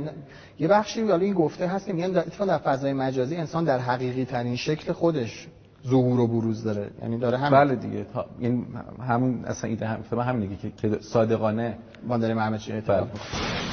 [0.59, 4.25] یه بخشی حالا این گفته هست که میگن در در فضای مجازی انسان در حقیقی
[4.25, 5.47] ترین شکل خودش
[5.87, 8.25] ظهور و بروز داره یعنی داره هم بله دیگه تا...
[8.39, 8.65] یعنی
[9.07, 13.67] همون اصلا ایده هم همین دیگه که صادقانه ما داریم همه چی اعتراف بله.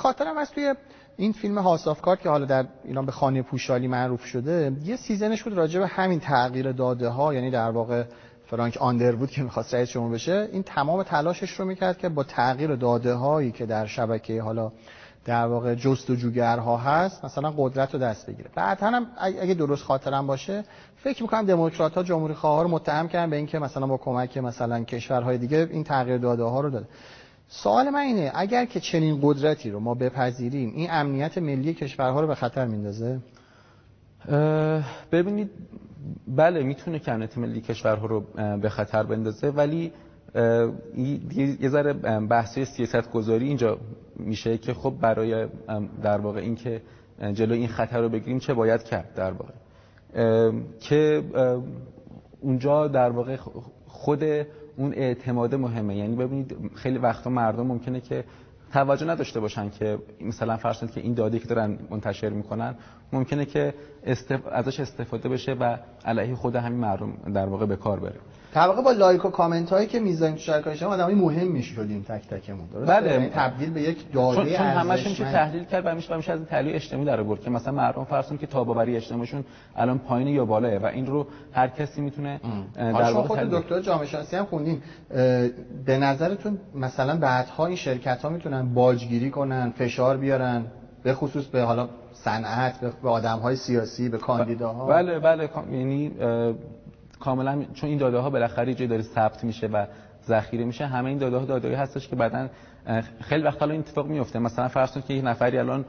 [0.00, 0.74] خاطرم از توی
[1.20, 5.42] این فیلم هاوس کارت که حالا در ایران به خانه پوشالی معروف شده یه سیزنش
[5.42, 8.04] بود راجع به همین تغییر داده ها یعنی در واقع
[8.46, 10.48] فرانک آندروود که می‌خواست رئیس شما بشه.
[10.52, 14.72] این تمام تلاشش رو می‌کرد که با تغییر داده هایی که در شبکه حالا
[15.24, 18.50] در واقع جستجوگرها هست مثلا قدرت رو دست بگیره.
[18.54, 20.64] بعد هم اگه درست خاطرم باشه
[20.96, 24.84] فکر می‌کنم دموکرات ها جمهوری خواه رو متهم کردن به اینکه مثلا با کمک مثلا
[24.84, 26.86] کشورهای دیگه این تغییر داده ها رو داده.
[27.52, 32.26] سوال من اینه اگر که چنین قدرتی رو ما بپذیریم این امنیت ملی کشورها رو
[32.26, 33.20] به خطر میندازه؟
[35.12, 35.50] ببینید
[36.28, 38.24] بله می‌تونه که امنیت ملی کشورها رو
[38.62, 39.92] به خطر بندازه ولی
[41.60, 43.78] یه ذره بحث سیاست گذاری اینجا
[44.16, 45.48] میشه که خب برای
[46.02, 46.82] در واقع این که
[47.32, 49.52] جلو این خطر رو بگیریم چه باید کرد در واقع؟
[50.80, 51.22] که
[52.40, 53.36] اونجا در واقع
[53.86, 54.24] خود
[54.80, 55.96] اون اعتماد مهمه.
[55.96, 58.24] یعنی ببینید خیلی وقتا مردم ممکنه که
[58.72, 62.74] توجه نداشته باشن که مثلا فرض که این داده که دارن منتشر می‌کنن
[63.12, 64.40] ممکنه که استف...
[64.52, 68.14] ازش استفاده بشه و علیه خود همین مردم در واقع به کار بره
[68.54, 72.28] واقع با لایک و کامنت هایی که می‌ذاریم تو شبکه‌های اجتماعی آدمای مهم می‌شدیم تک
[72.28, 73.12] تکمون درسته بله.
[73.12, 75.32] یعنی تبدیل به یک داده چون, چون همش میشه ارزشمند.
[75.32, 78.04] تحلیل کرد و میشه و میشه از این تحلیل اجتماعی در آورد که مثلا مردم
[78.04, 79.44] فرض که تاباوری اجتماعیشون
[79.76, 82.40] الان پایین یا بالاه و این رو هر کسی می‌تونه
[82.76, 84.82] در شما واقع خود دکتر جامعه شناسی هم خوندین
[85.86, 90.64] به نظرتون مثلا بعدها این شرکت ها می‌تونن باجگیری کنن فشار بیارن
[91.02, 91.88] به خصوص به حالا
[92.24, 94.86] صنعت به- آدم های سیاسی به کاندیداها.
[94.86, 96.12] بله بله یعنی
[97.20, 99.86] کاملا چون این داده ها بالاخره یه جایی داره ثبت میشه و
[100.28, 102.48] ذخیره میشه همه این داده ها داده هستش که بعدا
[102.86, 104.38] اه، خیلی وقت حالا این اتفاق میفته.
[104.38, 105.84] مثلا فرض کنید که یک نفری الان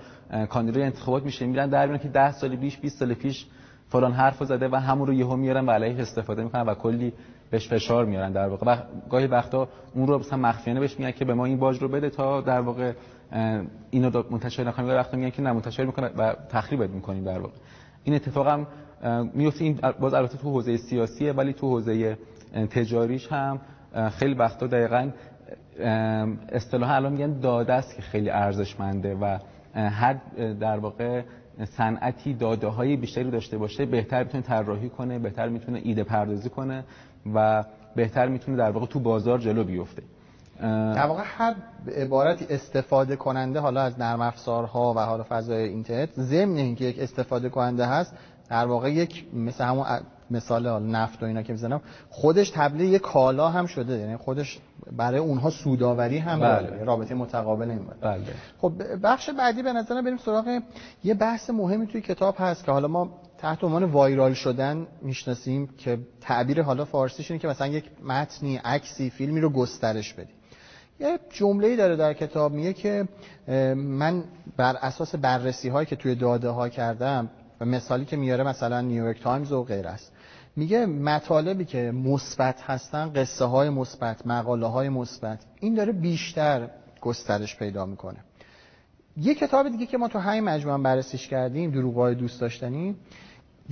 [0.50, 3.46] کاندیدای انتخابات میشه میرن در میارن که 10 سال پیش 20 سال پیش
[3.90, 7.14] فلان حرفو زده و همون رو یهو میارن و علیه استفاده می‌کنن و کلی
[7.52, 8.74] بهش فشار میارن در واقع.
[8.74, 8.78] و
[9.10, 12.10] گاهی وقتا اون رو مثلا مخفیانه بهش میگن که به ما این باج رو بده
[12.10, 12.94] تا در واقع
[13.92, 14.88] اینو منتشر نکنیم.
[14.88, 17.54] گاهی وقتا میگن که نه منتشر می‌کنه و تخریبت می‌کنیم در واقع.
[18.04, 18.68] این اتفاق هم
[19.04, 22.18] اه، میفته این باز البته تو حوزه سیاسیه ولی تو حوزه
[22.54, 23.60] تجاریش هم
[24.10, 25.10] خیلی وقتا دقیقاً
[26.50, 29.38] اصطلاحا الان میگن داده است که خیلی ارزشمنده و
[29.76, 30.18] هر
[30.60, 31.22] در واقع
[31.78, 36.84] صنعتی داده های بیشتری داشته باشه بهتر می‌تونه طراحی کنه بهتر می‌تونه ایده پردازی کنه.
[37.34, 37.64] و
[37.96, 40.04] بهتر می‌تونه در واقع تو بازار جلو بیفته.
[40.96, 41.56] در واقع هر
[41.98, 47.50] عبارتی استفاده کننده حالا از نرم افزارها و حالا فضای اینترنت ضمن اینکه یک استفاده
[47.50, 48.14] کننده هست
[48.50, 49.86] در واقع یک مثل همون
[50.32, 53.98] مثال حالا نفت و اینا که می‌زنم خودش تبدیل یک کالا هم شده.
[53.98, 54.60] یعنی خودش
[54.98, 56.68] برای اونها سوداوری هم بله.
[56.68, 58.22] داره رابطه متقابل این بله.
[58.62, 58.72] خب
[59.04, 60.62] بخش بعدی به نظرم بریم سراغ
[61.04, 63.10] یه بحث مهمی توی کتاب هست که حالا ما
[63.42, 69.10] تحت عنوان وایرال شدن می‌شناسیم که تعبیر حالا فارسیش اینه که مثلا یک متنی عکسی
[69.10, 70.34] فیلمی رو گسترش بدی
[71.00, 73.08] یه جمله‌ای داره در کتاب میگه که
[73.76, 74.24] من
[74.58, 79.22] بر اساس بررسی هایی که توی داده ها کردم و مثالی که میاره مثلا نیویورک
[79.22, 80.12] تایمز و غیره است.
[80.56, 86.70] میگه مطالبی که مثبت هستن قصه های مثبت مقاله های مثبت این داره بیشتر
[87.02, 88.18] گسترش پیدا می‌کنه.
[89.18, 92.96] یه کتاب دیگه که ما تو همین مجموعه بررسیش کردیم دروغای دوست داشتنی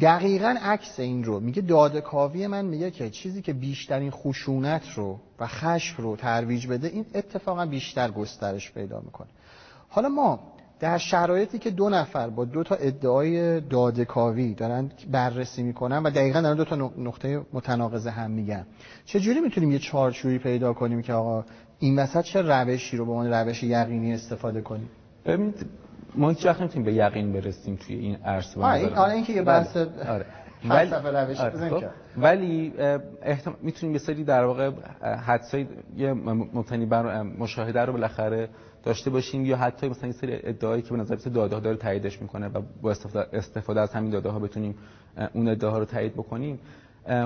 [0.01, 1.39] دقیقا عکس این رو.
[1.39, 6.67] میگه داده کاوی من میگه که چیزی که بیشترین خشونت رو و خشم رو ترویج
[6.67, 9.27] بده این اتفاقا بیشتر گسترش پیدا می‌کنه.
[9.89, 10.39] حالا ما
[10.79, 16.09] در شرایطی که دو نفر با دو تا ادعای داده کاوی دارن بررسی می‌کنن و
[16.09, 18.65] دقیقا دارن دو تا نقطه متناقض هم میگن
[19.05, 21.45] چجوری می‌تونیم یه چارچوبی پیدا کنیم که آقا
[21.79, 24.89] این وسط چه روشی رو به عنوان روش یقینی استفاده کنیم؟
[26.15, 28.93] ما هیچ وقت نمی‌تونیم به یقین برسیم توی این عرصه این-.
[28.93, 30.09] آره، این که یه بحث بله.
[30.09, 30.25] آره.
[30.67, 31.83] فلسفه روشی آره، خب.
[32.17, 32.73] ولی
[33.21, 33.55] احتم...
[33.61, 35.67] می‌تونیم یه سری در واقع حدسای
[35.97, 38.49] یه مبتنی بر اه، مشاهده رو بالاخره
[38.83, 41.77] داشته باشیم یا حتی مثلا یه سری ادعایی که به نظر میاد داده ها داره
[41.77, 42.91] تاییدش می‌کنه و با
[43.33, 44.75] استفاده, از همین داده ها بتونیم
[45.33, 46.59] اون ادعاها رو تایید بکنیم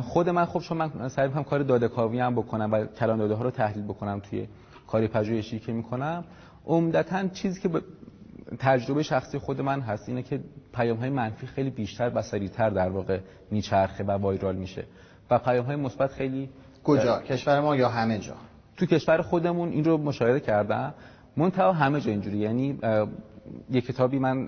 [0.02, 3.34] خود من خب چون من سعی می‌کنم کار داده کاوی هم بکنم و کلان داده
[3.34, 4.48] ها رو تحلیل بکنم توی
[4.88, 6.24] کاری پژوهشی که می‌کنم
[6.66, 7.70] عمدتا چیزی که
[8.60, 10.40] تجربه شخصی خود من هست اینه که
[10.74, 13.20] پیام های منفی خیلی بیشتر و سریعتر در واقع
[13.52, 14.84] میچرخه و وایرال میشه.
[15.32, 16.50] و پیام های مثبت خیلی
[16.84, 18.36] کجا؟ کشور ما یا همه جا؟
[18.78, 20.94] تو کشور خودمون این رو مشاهده کردم.
[21.38, 22.38] منتها همه جا اینجوری.
[22.38, 22.80] یعنی
[23.70, 24.48] یه کتابی من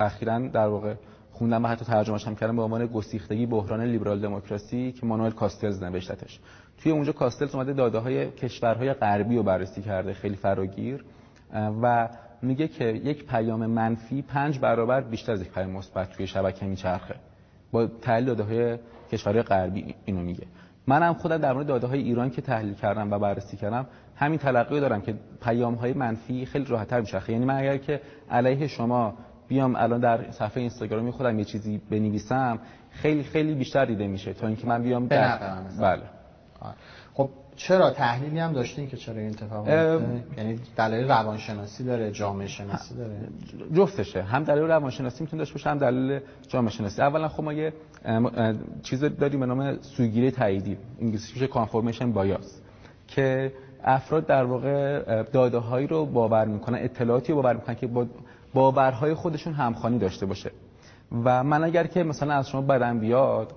[0.00, 0.94] اخیراً در واقع
[1.32, 5.82] خوندم و حتی ترجمه‌اش هم کردم به عنوان گسیختگی بحران لیبرال دموکراسی که مانوئل کاستلز
[5.82, 6.40] نوشتتش.
[6.78, 11.04] توی اونجا کاستلز اومده داده های کشورهای غربی رو بررسی کرده خیلی فراگیر.
[11.82, 12.08] و
[12.42, 17.14] میگه که یک پیام منفی پنج برابر بیشتر از یک پیام مثبت توی شبکه میچرخه
[17.72, 18.78] با تحلیل داده های
[19.12, 20.46] کشورهای غربی اینو میگه
[20.86, 24.74] منم خودم در مورد داده های ایران که تحلیل کردم و بررسی کردم همین تلقی
[24.74, 28.00] رو دارم که پیام های منفی خیلی راحت‌تر میچرخه یعنی من اگر که
[28.30, 29.14] علیه شما
[29.48, 32.58] بیام الان در صفحه اینستاگرامی خودم یه چیزی بنویسم
[32.90, 35.38] خیلی خیلی بیشتر دیده میشه تا اینکه من بیام در-.
[35.80, 36.02] بله.
[37.14, 42.94] خب چرا تحلیلی هم داشتین که چرا این اتفاق یعنی دلایل روانشناسی داره جامعه شناسی
[42.94, 43.28] داره؟
[43.74, 44.22] جفتشه.
[44.22, 47.02] هم دلیل روانشناسی می‌تونه داشته باشه هم دلیل جامعه شناسی.
[47.02, 47.72] اولا خب ما یه
[48.82, 52.60] چیز داریم به نام سوگیری تاییدی انگلیسیش میشه کانفورمیشن بایاس
[53.08, 53.52] که
[53.84, 58.06] افراد در واقع داده هایی رو باور می‌کنن اطلاعاتی رو باور می‌کنن که با
[58.54, 60.50] باورهای خودشون همخوانی داشته باشه.
[61.24, 63.52] و من اگر که مثلا از شما بدم بیاد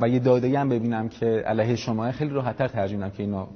[0.00, 3.46] و یه داده هم ببینم که علیه شما خیلی راحت‌تر ترجیح میدم که اینو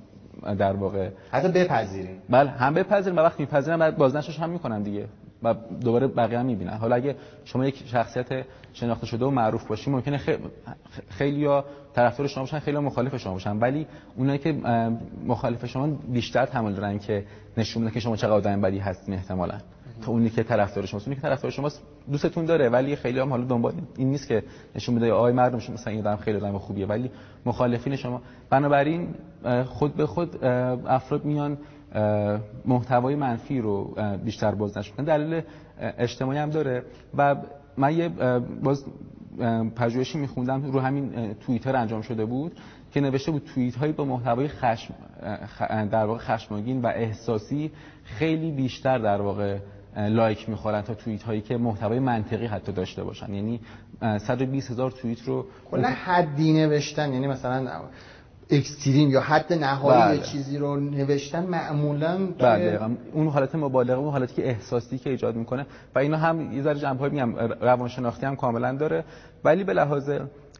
[0.58, 2.16] در واقع حتی بپذیریم.
[2.30, 5.06] بله هم بپذیرم و وقتی میپذیرم بعد بازنشرش هم می‌کنم دیگه
[5.42, 6.72] و دوباره بقیه هم می‌بینن.
[6.72, 10.38] حالا اگه شما یک شخصیت شناخته شده و معروف باشی ممکنه خیلی
[11.08, 13.58] خیلی ها طرفدار شما باشن خیلی مخالف شما باشن.
[13.58, 13.86] ولی
[14.16, 14.52] اونایی که
[15.26, 17.24] مخالف شما بیشتر تمایل دارن که
[17.56, 19.58] نشون بدن که شما چقدر آدم بدی هستین احتمالاً.
[20.00, 21.06] تا اونی که طرفدار شماست.
[21.06, 24.42] اونی که طرفدار شماست دوستتون داره ولی خیلی هم حالا دنبال این نیست که
[24.76, 27.10] نشون بده آی مردم شما مثلا این آدم خیلی آدم خوبیه ولی
[27.46, 28.22] مخالفین شما.
[28.50, 29.14] بنابراین
[29.66, 31.58] خود به خود افراد میان
[32.64, 35.42] محتوای منفی رو بیشتر بازنش می‌کنن دلیل
[35.78, 36.82] اجتماعی هم داره.
[37.16, 37.36] و
[37.76, 38.08] من یه
[38.62, 38.84] باز
[39.76, 42.52] پژوهشی میخوندم رو همین توییتر انجام شده بود
[42.92, 44.94] که نوشته بود توییت هایی با محتوای خشم
[45.90, 47.70] در واقع خشمگین و احساسی
[48.04, 49.58] خیلی بیشتر در واقع
[49.96, 53.34] لایک می‌خورن تا توییت هایی که محتوای منطقی حتی داشته باشن.
[53.34, 53.60] یعنی
[54.18, 57.68] 120 هزار توییت رو کلا حدی نوشتن یعنی مثلا
[58.50, 60.26] اکستریم یا حد نهایی بله.
[60.26, 62.80] چیزی رو نوشتن معمولا بله
[63.12, 65.66] اون حالت مبالغه اون حالتی که احساسی که ایجاد می‌کنه.
[65.94, 69.04] و اینا هم یه ذره جنبه میگم روانشناختی هم کاملا داره.
[69.44, 70.10] ولی به لحاظ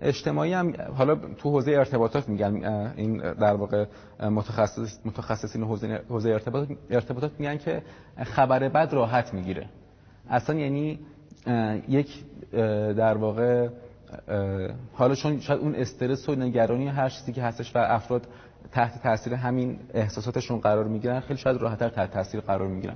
[0.02, 2.64] اجتماعی هم حالا تو حوزه ارتباطات میگن
[2.96, 3.84] این در واقع
[4.20, 6.40] متخصص متخصصین حوزه حوزه
[6.90, 7.82] ارتباطات میگن که
[8.24, 9.66] خبر بد راحت می‌گیره.
[10.30, 10.98] اصلا یعنی
[11.88, 12.24] یک
[12.96, 13.68] در واقع
[14.92, 18.26] حالا چون شاید اون استرس و نگرانی هر چیزی که هستش و افراد
[18.72, 22.94] تحت تاثیر همین احساساتشون قرار می‌گیرن خیلی شاید راحتتر تحت تاثیر قرار می‌گیرن.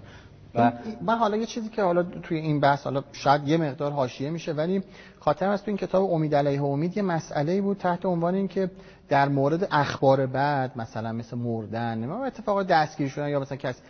[0.54, 4.30] و من حالا یه چیزی که حالا توی این بحث حالا شاید یه مقدار حاشیه
[4.30, 4.82] میشه ولی
[5.20, 8.70] خاطرم هست تو این کتاب امید علیه امید یه مسئله بود تحت عنوان این که
[9.08, 13.80] در مورد اخبار بعد مثلا مثل مردن ما اتفاق دستگیر شدن یا مثلا کس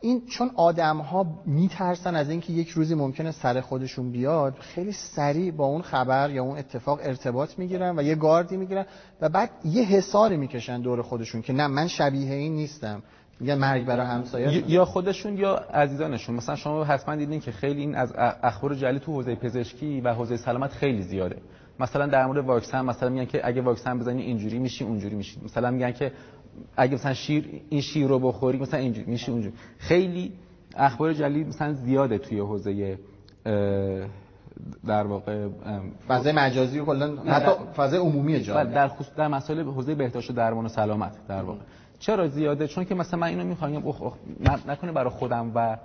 [0.00, 5.52] این چون آدم ها میترسن از اینکه یک روزی ممکنه سر خودشون بیاد خیلی سریع
[5.52, 8.86] با اون خبر یا اون اتفاق ارتباط می‌گیرن و یه گاردی می‌گیرن
[9.20, 13.02] و بعد یه حساری می‌کشن دور خودشون که نه من شبیه این نیستم.
[13.40, 16.36] میگن مرگ برای همسایه یا خودشون یا عزیزانشون.
[16.36, 20.36] مثلا شما حتما دیدین که خیلی این از اخبار جعلی تو حوزه پزشکی و حوزه
[20.36, 21.36] سلامت خیلی زیاده.
[21.80, 25.40] مثلا در مورد واکسن مثلا میگن که اگه واکسن بزنی اینجوری میشی اونجوری میشی.
[25.44, 26.12] مثلا میگن که
[26.76, 29.54] اگه مثلا شیر این شیر رو بخوری مثلا اینجوری میشی اونجوری.
[29.78, 30.32] خیلی
[30.76, 32.98] اخبار جعلی مثلا زیاده توی حوزه
[34.86, 35.48] در واقع
[36.08, 40.64] فضای مجازی کلا حتی فضای عمومی جامعه در خصوص در مسائل حوزه بهداشت و درمان
[40.64, 41.60] و سلامت در واقع.
[41.98, 44.14] چرا زیاده؟ چون که مثلا من اینو می‌خوام اخ اخ
[44.68, 45.78] نکنه برای خودم و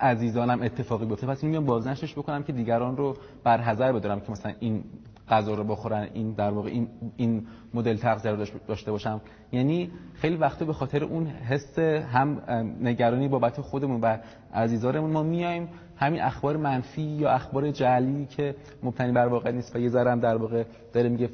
[0.00, 1.26] عزیزانم اتفاقی بیفته.
[1.26, 4.84] پس میگم بازنشش بکنم که دیگران رو بر حذر بدارم که مثلا این
[5.28, 9.20] غذا رو بخورن این در واقع این این مدل تغذیه رو داشته باشم.
[9.52, 12.42] یعنی خیلی وقتا به خاطر اون حس هم
[12.80, 14.16] نگرانی بابت خودمون و
[14.54, 19.78] عزیزانمون ما میایم همین اخبار منفی یا اخبار جعلی که مبتنی بر واقع نیست و
[19.78, 21.30] یه ذره هم در واقع داره میگه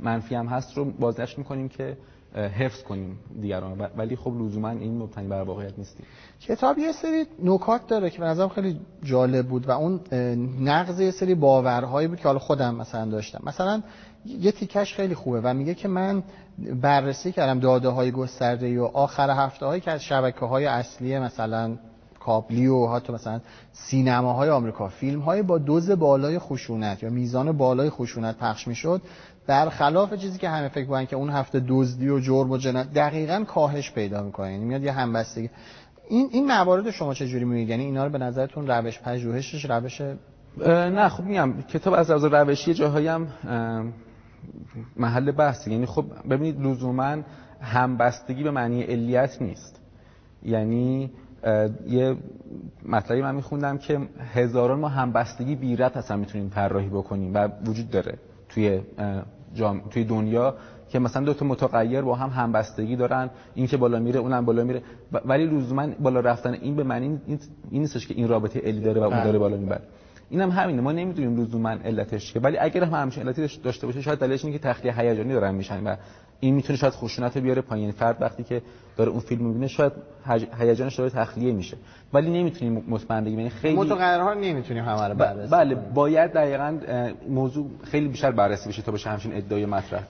[0.00, 1.96] منفی هم هست رو بازنش می‌کنیم که
[2.34, 6.04] حفظ کنیم دیگران ولی خب لزوما این مبتنی بر واقعیت نیستی.
[6.40, 10.00] کتاب یه سری نکات داره که به نظرم خیلی جالب بود و اون
[10.60, 13.40] نقض یه سری باورهایی بود که حالا خودم مثلا داشتم.
[13.46, 13.82] مثلا
[14.26, 16.22] یه تیکش خیلی خوبه و میگه که من
[16.82, 21.76] بررسی کردم داده های گسترده و آخر هفته هایی که از شبکه های اصلی مثلا
[22.28, 23.40] کابلی و حتی مثلا
[23.72, 29.02] سینماهای آمریکا فیلم های با دوز بالای خشونت یا میزان بالای خشونت پخش می‌شد
[29.46, 33.44] برخلاف چیزی که همه فکر کنن که اون هفته دزدی و جرم و جنایت دقیقا
[33.44, 34.52] کاهش پیدا می‌کنه.
[34.52, 35.50] یعنی میاد یه همبستگی.
[36.08, 40.00] این این موارد شما چه جوری می‌بینید؟ یعنی اینا رو به نظرتون روش پژوهشش روش
[40.66, 43.28] نه خب میگم کتاب از لحاظ روشی جاهایی هم
[44.96, 47.16] محل بحث یعنی خب ببینید لزوما
[47.60, 49.80] همبستگی به معنی علیت نیست.
[50.42, 51.10] یعنی
[51.86, 52.16] یه
[52.86, 54.00] مطلبی من میخوندم که
[54.34, 58.80] هزاران ما همبستگی بیرت اصلا می‌تونیم طراحی بکنیم و وجود داره توی
[59.54, 59.80] جام...
[59.90, 60.54] توی دنیا
[60.88, 64.64] که مثلا دو تا متغیر با هم همبستگی دارن این که بالا میره اونم بالا
[64.64, 64.82] میره.
[65.24, 67.38] ولی لزوما بالا رفتن این به معنی این,
[67.70, 69.82] این نیستش که این رابطه علی داره و اون داره بالا می‌بره.
[70.30, 70.82] اینم هم همینه.
[70.82, 74.58] ما نمی‌دونیم لزوما علتش که ولی اگر هم همچین علتی داشته باشه شاید دلیلش اینه
[74.58, 75.96] که تخلیه هیجانی دارن میشن و
[76.40, 77.90] این می‌تونه شاید خشونت بیاره پایین.
[77.90, 78.62] فرد وقتی که
[78.96, 79.92] داره اون فیلم می‌بینه شاید
[80.58, 81.76] هیجانش داره تخلیه میشه.
[82.12, 83.38] ولی نمی‌تونیم مطمئن بگیم.
[83.38, 86.78] یعنی خیلی متغیرها نمی‌تونیم همه رو بررسی بله باید دقیقاً
[87.28, 90.02] موضوع خیلی بیشتر بررسی بشه تا بشه همچین ادعای مطرح.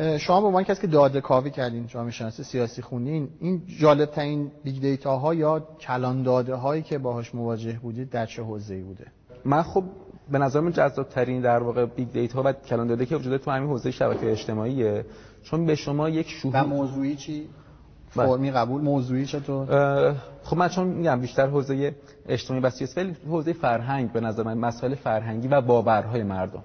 [0.00, 4.50] شما به عنوان کسی که داده کاوی کردین جامعه شناسی سیاسی خوندین این جالب ترین
[4.64, 9.06] big data ها یا کلان داده هایی که باهاش مواجه بودید در چه حوزه‌ای بوده؟
[9.44, 9.84] من خب
[10.30, 13.50] به نظر من جذاب ترین در واقع big data و کلان داده که وجود تو
[13.50, 15.04] همین حوزه شبکه اجتماعیه.
[15.42, 17.48] چون به شما یک شهود و موضوعی چی؟
[18.10, 21.94] فرمی قبول؟ موضوعی چطور؟ خب من چون میگم بیشتر حوزه
[22.28, 26.62] اجتماعی و سیاسی ولی حوزه فرهنگ به نظر من مسائل فرهنگی و باورهای مردم.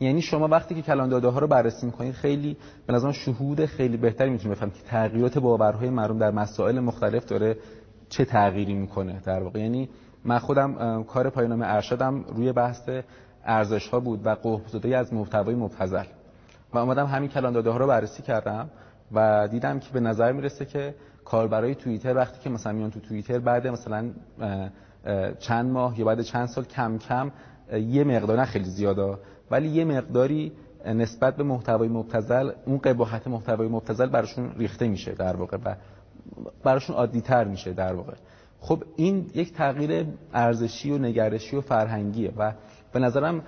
[0.00, 3.96] یعنی شما وقتی که کلان داده ها رو بررسی می‌کنید خیلی به نظر شهود خیلی
[3.96, 7.56] بهتری می‌تونید بفهمید که تغییرات باورهای مردم در مسائل مختلف داره
[8.08, 9.60] چه تغییری می‌کنه در واقع.
[9.60, 9.88] یعنی
[10.24, 12.88] من خودم کار پایانامه ارشدم روی بحث
[13.44, 16.04] ارزش ها بود و قهر از محتوای مبتذل
[16.72, 18.70] و اومدم همین کلان داده ها رو بررسی کردم
[19.12, 20.94] و دیدم که به نظر می‌رسه که
[21.24, 24.10] کاربرای توییتر وقتی که مثلا میان تو توییتر بعد مثلا
[25.38, 27.30] چند ماه یا بعد چند سال کم کم
[27.72, 29.18] یه مقدار نه خیلی زیاده
[29.50, 30.52] ولی یه مقداری
[30.86, 35.74] نسبت به محتوای مبتذل اون قباحت محتوای مبتذل براشون ریخته میشه در واقع و
[36.64, 38.12] براشون عادی تر میشه در واقع.
[38.60, 42.52] خب این یک تغییر ارزشی و نگرشی و فرهنگیه و
[42.92, 43.42] به نظرم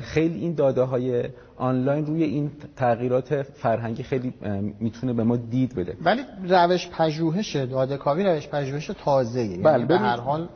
[0.00, 1.24] خیلی این داده های
[1.56, 4.34] آنلاین روی این تغییرات فرهنگی خیلی
[4.80, 5.96] می‌تونه به ما دید بده.
[6.04, 10.48] ولی روش پژوهش داده کاوی روش پژوهش تازه یعنی بله به هر حال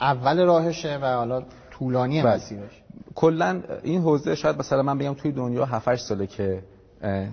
[0.00, 2.34] اول راهشه و حالا طولانی بله.
[2.34, 2.82] مسیرش.
[3.14, 6.62] کلا این حوزه شاید مثلا من بگم توی دنیا 7 ساله که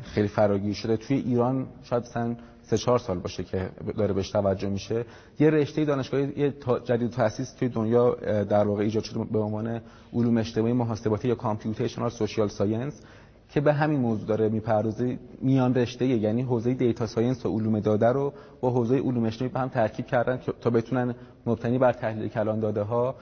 [0.03, 0.97] خیلی فراگیر شده.
[0.97, 5.05] توی ایران شاید مثلا سه چهار سال باشه که داره بهش توجه میشه.
[5.39, 6.53] یه رشته دانشگاهی یه
[6.83, 9.81] جدید تاسیس توی دنیا در واقع ایجاد شده به عنوان
[10.13, 13.01] علوم اجتماعی محاسباتی یا computational social science
[13.49, 15.19] که به همین موضوع داره می‌پردازه.
[15.41, 19.59] میان رشته یعنی حوزه data science و علوم داده رو با حوزه علوم اجتماعی به
[19.59, 23.15] هم ترکیب کردن تا بتونن مبتنی بر تحلیل کلان داده ها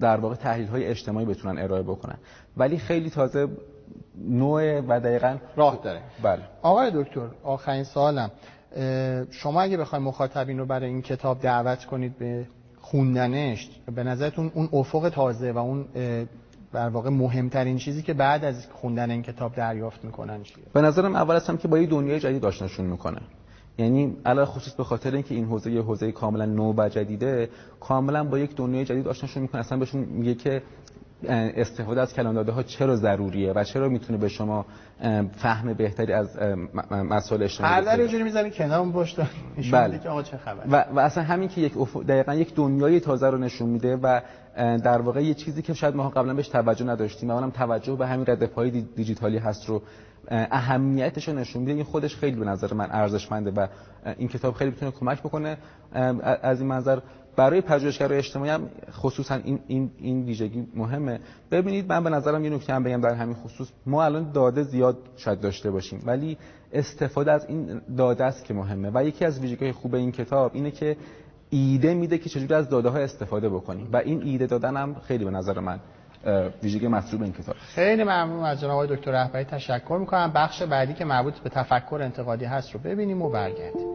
[0.00, 2.16] در واقع تحلیل های اجتماعی بتونن ارائه بکنن.
[2.56, 3.48] ولی خیلی تازه
[4.28, 6.00] نوئه و دقیقا راه داره.
[6.22, 6.42] بله.
[6.62, 8.30] آقای دکتر آخرین سوالم.
[9.30, 12.46] شما اگه بخواید مخاطبین رو برای این کتاب دعوت کنید به
[12.80, 15.84] خوندنش به نظرتون اون افق تازه و اون
[16.72, 21.16] در واقع مهمترین چیزی که بعد از خوندن این کتاب دریافت می‌کنن چیه؟ به نظرم
[21.16, 23.20] اول از که با یه دنیای جدید آشناشون می‌کنه.
[23.78, 27.48] یعنی علاوه خصوص به خاطر اینکه این حوزه یه حوزه کاملا نو و جدیده
[27.80, 30.62] کاملا با یک دنیای جدید آشناشون می‌کنه اصلا بهشون میگه که
[31.28, 34.66] استفاده از کلان داده ها چرا ضروریه و چرا می‌تونه به شما
[35.36, 36.38] فهم بهتری از
[36.90, 39.20] مسائل اجتماعی هر در یه جوری می‌ذاری کنار اون پشت
[39.72, 39.98] بله.
[39.98, 42.02] که آقا چه خبر و, و اصلا همین که یک افق...
[42.02, 44.20] دقیقا یک دنیای تازه رو نشون میده و
[44.56, 48.26] در واقع یه چیزی که شاید ما قبلا بهش توجه نداشتیم و توجه به همین
[48.28, 49.82] رده پای دیجیتالی هست رو
[50.30, 51.72] اهمیتش رو نشون میده.
[51.72, 53.66] این خودش خیلی به نظر من ارزشمنده و
[54.18, 55.56] این کتاب خیلی می‌تونه کمک بکنه.
[56.42, 56.98] از این منظر
[57.36, 61.20] برای پژوهشگرای اجتماعی هم خصوصا این این این ویژگی مهمه.
[61.50, 63.68] ببینید من به نظرم یه نکته هم بگم در همین خصوص.
[63.86, 66.38] ما الان داده زیاد شاید داشته باشیم ولی
[66.72, 68.90] استفاده از این داده است که مهمه.
[68.94, 70.96] و یکی از ویژگی‌های خوب این کتاب اینه که
[71.50, 73.88] ایده میده که چجوری از داده ها استفاده بکنیم.
[73.92, 75.80] و این ایده دادن هم خیلی به نظر من
[76.62, 77.56] ویژگی مطلوب این کتاب.
[77.74, 79.44] خیلی ممنون از جناب آقای دکتر رهبری.
[79.44, 80.32] تشکر می‌کنم.
[80.34, 83.86] بخش بعدی که مربوط به تفکر انتقادی هست رو ببینیم و برگردیم.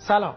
[0.00, 0.34] سلام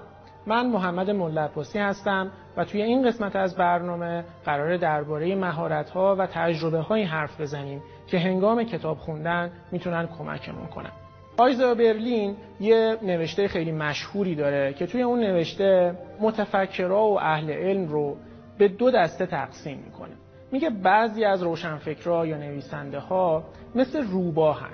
[0.48, 6.80] من محمد ملعباسی هستم و توی این قسمت از برنامه قرار درباره مهارت‌ها و تجربه
[6.80, 10.92] های حرف بزنیم که هنگام کتاب خوندن می‌تونن کمکمون کنن.
[11.38, 17.88] آیزا برلین یه نوشته خیلی مشهوری داره که توی اون نوشته متفکرها و اهل علم
[17.88, 18.18] رو
[18.58, 20.14] به دو دسته تقسیم می‌کنه.
[20.52, 23.44] میگه بعضی از روشنفکرها یا نویسنده ها
[23.76, 24.74] مثل روباهن.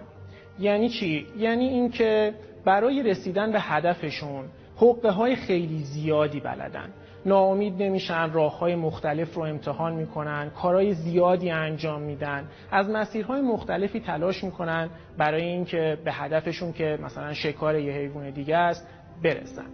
[0.59, 2.33] یعنی چی؟ یعنی اینکه
[2.65, 4.45] برای رسیدن به هدفشون
[4.79, 6.89] حقه های خیلی زیادی بلدن.
[7.25, 12.47] ناامید نمیشن راه های مختلف رو امتحان می‌کنن کارهای زیادی انجام میدن.
[12.71, 18.57] از مسیرهای مختلفی تلاش می‌کنن برای اینکه به هدفشون که مثلا شکار یه حیوان دیگه
[18.57, 18.87] است
[19.23, 19.65] برسن.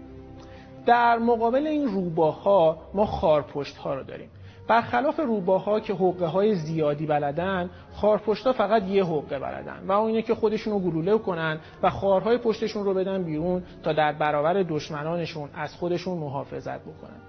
[0.86, 4.30] در مقابل این روباها ما خارپشت ها رو داریم.
[4.68, 10.22] برخلاف روباها که حقه های زیادی بلدن خارپشتا فقط یه حقه بلدن و اون اینه
[10.22, 15.50] که خودشون رو گلوله کنن و خارهای پشتشون رو بدن بیرون تا در برابر دشمنانشون
[15.54, 17.20] از خودشون محافظت بکنن.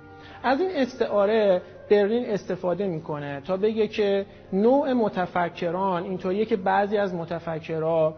[0.42, 7.14] از این استعاره برلین استفاده می‌کنه تا بگه که نوع متفکران اینطوریه که بعضی از
[7.14, 8.14] متفکرها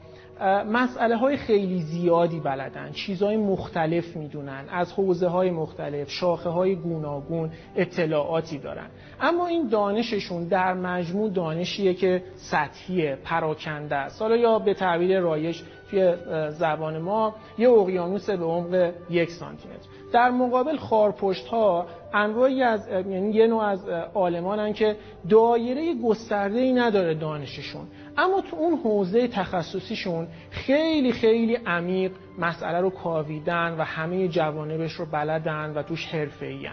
[0.70, 2.92] مسئله های خیلی زیادی بلدن.
[2.92, 4.64] چیزهای مختلف می‌دونن.
[4.70, 8.86] از حوزه های مختلف شاخه های گوناگون اطلاعاتی دارن.
[9.20, 14.22] اما این دانششون در مجموع دانشیه که سطحیه پراکنده است.
[14.22, 16.14] حالا یا به تعبیر رایش توی
[16.50, 19.68] زبان ما یه اقیانوس به عمق یک سانتی
[20.12, 24.96] در مقابل خارپشت ها انواعی از یعنی یه نوع از عالمانن که
[25.30, 27.86] دایره گسترده ای نداره دانششون.
[28.18, 35.06] اما تو اون حوزه تخصصیشون خیلی خیلی عمیق مسئله رو کاویدن و همه جوانبش رو
[35.06, 36.72] بلدن و توش حرفه‌این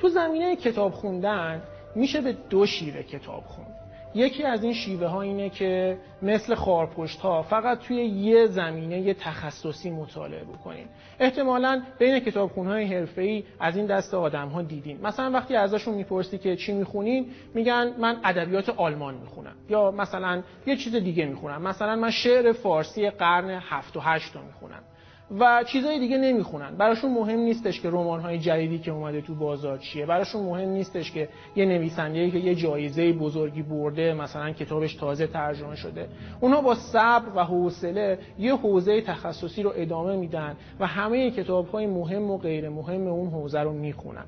[0.00, 1.62] تو زمینه کتاب خوندن
[1.94, 3.73] میشه به دو شیوه کتاب خوند.
[4.14, 9.14] یکی از این شیوه ها اینه که مثل خارپشت ها فقط توی یه زمینه یه
[9.14, 10.86] تخصصی مطالعه بکنین.
[11.20, 15.00] احتمالا بین کتابخون های حرفه‌ای از این دست آدم ها دیدین.
[15.02, 19.54] مثلا وقتی ازشون می‌پرسی که چی می‌خونین میگن من ادبیات آلمان می‌خونم.
[19.68, 21.62] یا مثلا یه چیز دیگه می‌خونم.
[21.62, 24.82] مثلا من شعر فارسی قرن 7 و 8 رو می‌خونم.
[25.30, 26.76] و چیزای دیگه نمی‌خونن.
[26.76, 30.06] براشون مهم نیستش که های جدیدی که اومده تو بازار چیه.
[30.06, 35.76] براشون مهم نیستش که یه نویسنده که یه جایزه بزرگی برده مثلا کتابش تازه ترجمه
[35.76, 36.08] شده.
[36.40, 41.32] اونها با صبر و حوصله یه حوزه تخصصی رو ادامه میدن و همه
[41.72, 44.24] های مهم و غیر مهم اون حوزه رو می‌خونن.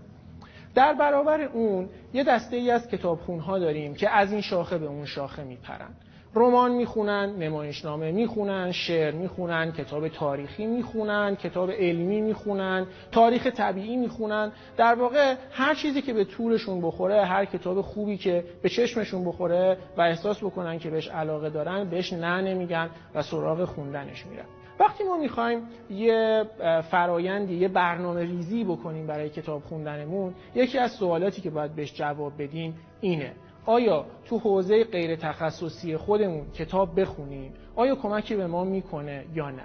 [0.74, 5.04] در برابر اون یه دسته ای از کتابخونها داریم که از این شاخه به اون
[5.04, 5.90] شاخه میپرن.
[6.38, 14.52] رمان می‌خونن نمایشنامه می‌خونن شعر می‌خونن کتاب تاریخی می‌خونن کتاب علمی می‌خونن تاریخ طبیعی می‌خونن.
[14.76, 19.78] در واقع هر چیزی که به طورشون بخوره هر کتاب خوبی که به چشمشون بخوره
[19.96, 24.44] و احساس بکنن که بهش علاقه دارن بهش نه نمیگن و سراغ خوندنش میرن.
[24.80, 26.44] وقتی ما می‌خوایم یه
[26.90, 32.32] فرایندی یه برنامه ریزی بکنیم برای کتاب خوندنمون یکی از سوالاتی که باید بهش جواب
[32.42, 33.32] بدیم اینه
[33.66, 39.62] آیا تو حوزه غیر تخصصی خودمون کتاب بخونیم؟ آیا کمکی به ما می‌کنه یا نه؟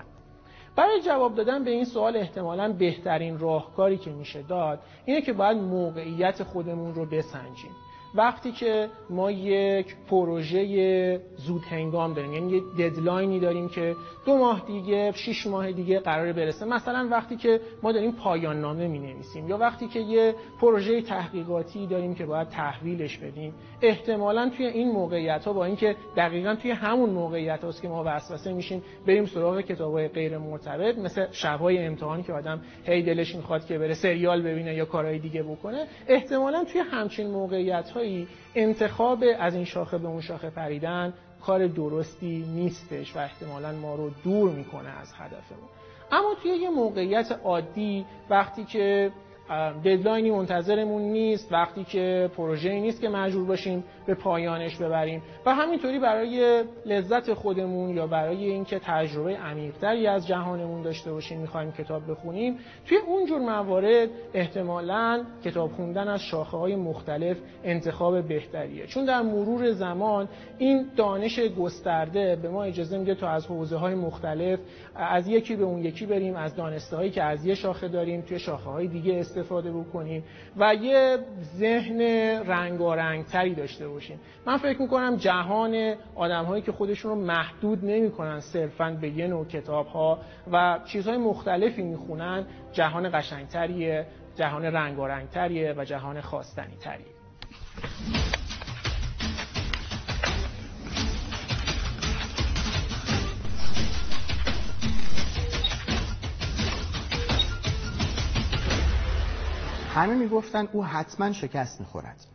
[0.75, 5.57] برای جواب دادن به این سوال احتمالا بهترین راهکاری که میشه داد اینه که باید
[5.57, 7.71] موقعیت خودمون رو بسنجیم.
[8.16, 13.95] وقتی که ما یک پروژه زود هنگام داریم یعنی یه ددلاینی داریم که
[14.26, 16.66] دو ماه دیگه شش ماه دیگه قرار برسه.
[16.66, 21.88] مثلا وقتی که ما داریم پایان نامه می نویسیم یا وقتی که یه پروژه تحقیقاتی
[21.88, 27.09] داریم که باید تحویلش بدیم احتمالا توی این موقعیت ها با اینکه دقیقا توی همون
[27.09, 32.24] موقعیت هاست که ما وسوسه میشیم بریم سراغ کتاب های غیر مرتبط مثل شبهای امتحان
[32.24, 35.88] که آدم هی دلش می‌خواد که بره سریال ببینه یا کارهای دیگه بکنه.
[36.07, 37.89] احتمالا توی همچین موقعیت
[38.55, 44.09] انتخاب از این شاخه به اون شاخه پریدن کار درستی نیستش و احتمالا ما رو
[44.23, 45.69] دور می‌کنه از هدفمون.
[46.11, 49.11] اما توی یه موقعیت عادی وقتی که
[49.85, 55.21] ددلاینی منتظرمون نیست وقتی که پروژه نیست که مجبور باشیم به پایانش ببریم.
[55.45, 61.71] و همینطوری برای لذت خودمون یا برای اینکه تجربه عمیقتری از جهانمون داشته باشیم می‌خوایم
[61.71, 68.87] کتاب بخونیم توی اونجور موارد احتمالا کتاب خوندن از شاخه های مختلف انتخاب بهتریه.
[68.87, 74.59] چون در مرور زمان این دانش گسترده به ما اجازه میده تا از حوزه مختلف
[74.95, 78.39] از یکی به اون یکی بریم از دانسته هایی که از یه شاخه داریم توی
[78.39, 80.23] شاخه های دیگه استفاده بکنیم
[80.57, 81.17] و یه
[81.57, 82.01] ذهن
[82.47, 84.19] رنگارنگ تری داشته باشیم.
[84.45, 89.45] من فکر می‌کنم جهان آدم هایی که خودشون رو محدود نمی‌کنن صرفا به یه نوع
[89.45, 90.19] کتاب ها
[90.51, 96.77] و چیزهای مختلفی می‌خونن جهان قشنگتریه جهان رنگارنگتریه و جهان خواستنی
[109.93, 112.25] همه می‌گفتن او حتما شکست می‌خورد.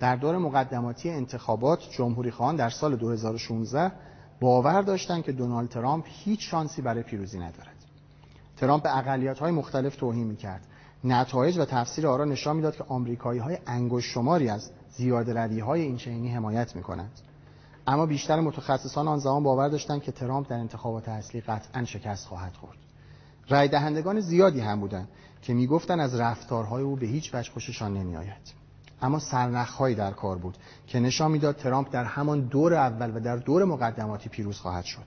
[0.00, 3.92] در دور مقدماتی انتخابات جمهوری خواهان در سال 2016
[4.40, 7.76] باور داشتند که دونالد ترامپ هیچ شانسی برای پیروزی ندارد.
[8.56, 10.60] ترامپ به اقلیت های مختلف توهین می‌کرد.
[11.04, 15.80] نتایج و تفسیر آرا نشان می‌داد که آمریکایی های انگشت شماری از زیاد روی های
[15.80, 17.12] این چینی حمایت می‌کنند.
[17.86, 22.52] اما بیشتر متخصصان آن زمان باور داشتند که ترامپ در انتخابات اصلی قطعا شکست خواهد
[22.54, 22.78] خورد.
[23.48, 25.08] رای دهندگان زیادی هم بودند.
[25.46, 28.54] که می‌گفتند از رفتارهای او به هیچ وجه خوششان نمیآید.
[29.02, 33.36] اما سرنخهایی در کار بود که نشان می‌داد ترامپ در همان دور اول و در
[33.36, 35.04] دور مقدماتی پیروز خواهد شد.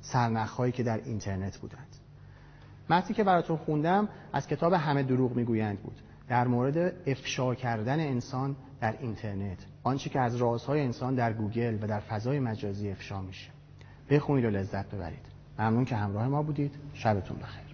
[0.00, 1.96] سرنخهایی که در اینترنت بودند.
[2.90, 6.00] متنی که براتون خوندم از کتاب همه دروغ می‌گویند بود.
[6.28, 9.58] در مورد افشا کردن انسان در اینترنت.
[9.82, 13.50] آنچه که از رازهای انسان در گوگل و در فضای مجازی افشا میشه.
[14.10, 15.24] بخونید و لذت ببرید.
[15.58, 16.74] ممنون که همراه ما بودید.
[16.94, 17.73] شبتون بخیر.